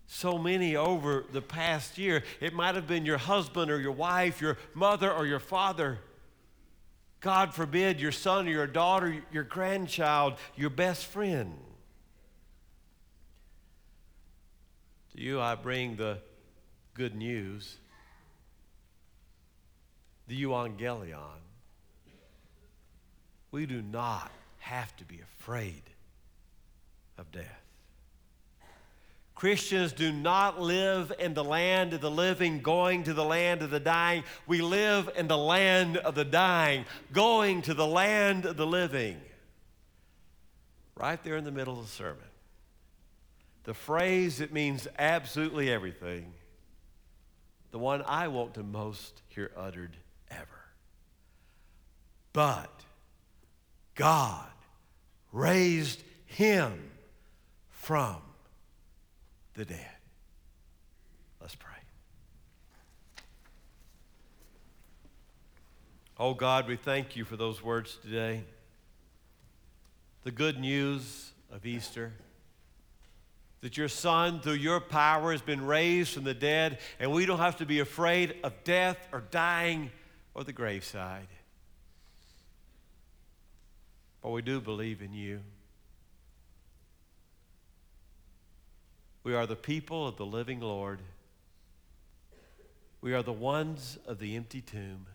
So 0.07 0.39
many 0.39 0.75
over 0.75 1.25
the 1.31 1.43
past 1.43 1.99
year. 1.99 2.23
It 2.41 2.53
might 2.53 2.73
have 2.73 2.87
been 2.87 3.05
your 3.05 3.19
husband 3.19 3.69
or 3.69 3.79
your 3.79 3.91
wife, 3.91 4.41
your 4.41 4.57
mother 4.73 5.13
or 5.13 5.27
your 5.27 5.39
father. 5.39 5.99
God 7.19 7.53
forbid, 7.53 7.99
your 7.99 8.11
son 8.11 8.47
or 8.47 8.51
your 8.51 8.67
daughter, 8.67 9.23
your 9.31 9.43
grandchild, 9.43 10.35
your 10.55 10.69
best 10.69 11.05
friend. 11.05 11.57
To 15.15 15.21
you, 15.21 15.41
I 15.41 15.55
bring 15.55 15.95
the 15.95 16.19
good 16.93 17.15
news 17.15 17.77
the 20.27 20.43
euangelion, 20.43 21.41
we 23.51 23.65
do 23.65 23.81
not 23.81 24.31
have 24.59 24.95
to 24.97 25.05
be 25.05 25.21
afraid 25.21 25.83
of 27.17 27.31
death. 27.31 27.66
Christians 29.37 29.93
do 29.93 30.11
not 30.11 30.59
live 30.59 31.13
in 31.19 31.35
the 31.35 31.43
land 31.43 31.93
of 31.93 32.01
the 32.01 32.09
living, 32.09 32.59
going 32.59 33.03
to 33.03 33.13
the 33.13 33.23
land 33.23 33.61
of 33.61 33.69
the 33.69 33.79
dying. 33.79 34.23
We 34.47 34.63
live 34.63 35.11
in 35.15 35.27
the 35.27 35.37
land 35.37 35.97
of 35.97 36.15
the 36.15 36.25
dying, 36.25 36.85
going 37.13 37.61
to 37.61 37.75
the 37.75 37.85
land 37.85 38.47
of 38.47 38.57
the 38.57 38.65
living. 38.65 39.21
Right 40.95 41.23
there 41.23 41.37
in 41.37 41.43
the 41.43 41.51
middle 41.51 41.77
of 41.79 41.85
the 41.85 41.91
sermon. 41.91 42.23
The 43.65 43.75
phrase 43.75 44.39
that 44.39 44.51
means 44.51 44.87
absolutely 44.97 45.69
everything, 45.69 46.33
the 47.69 47.77
one 47.77 48.01
I 48.07 48.29
want 48.29 48.55
to 48.55 48.63
most 48.63 49.21
hear 49.27 49.51
uttered 49.55 49.95
ever. 50.31 50.47
but 52.33 52.71
God 53.93 54.47
raised 55.31 56.01
him 56.25 56.89
from 57.69 58.17
the 59.57 59.65
dead. 59.65 59.89
Let's 61.41 61.55
pray. 61.55 61.73
Oh 66.19 66.35
God, 66.35 66.67
we 66.67 66.75
thank 66.75 67.15
you 67.15 67.25
for 67.25 67.35
those 67.35 67.61
words 67.61 67.97
today. 68.03 68.43
the 70.23 70.31
good 70.31 70.59
news 70.59 71.31
of 71.51 71.65
Easter 71.65 72.11
that 73.61 73.77
your 73.77 73.87
son, 73.87 74.41
through 74.41 74.53
your 74.53 74.79
power, 74.79 75.31
has 75.31 75.41
been 75.41 75.65
raised 75.65 76.13
from 76.13 76.23
the 76.23 76.33
dead, 76.33 76.77
and 76.99 77.11
we 77.11 77.25
don't 77.25 77.39
have 77.39 77.57
to 77.57 77.65
be 77.65 77.79
afraid 77.79 78.35
of 78.43 78.53
death 78.63 79.07
or 79.11 79.23
dying 79.31 79.89
or 80.35 80.43
the 80.43 80.53
graveside. 80.53 81.27
But 84.21 84.29
we 84.29 84.43
do 84.43 84.61
believe 84.61 85.01
in 85.01 85.13
you. 85.13 85.39
We 89.27 89.35
are 89.35 89.45
the 89.45 89.57
people 89.57 90.07
of 90.07 90.15
the 90.15 90.25
living 90.25 90.61
Lord. 90.61 90.99
We 93.01 93.13
are 93.13 93.21
the 93.21 93.33
ones 93.33 93.97
of 94.07 94.19
the 94.19 94.37
empty 94.37 94.61
tomb. 94.61 95.05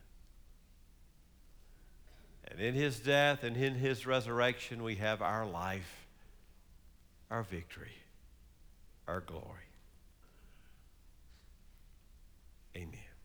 And 2.45 2.61
in 2.61 2.75
his 2.75 3.01
death 3.01 3.43
and 3.43 3.57
in 3.57 3.75
his 3.75 4.07
resurrection, 4.07 4.83
we 4.83 4.97
have 4.97 5.23
our 5.23 5.47
life, 5.47 6.05
our 7.31 7.43
victory, 7.43 7.95
our 9.09 9.23
glory. 9.23 9.72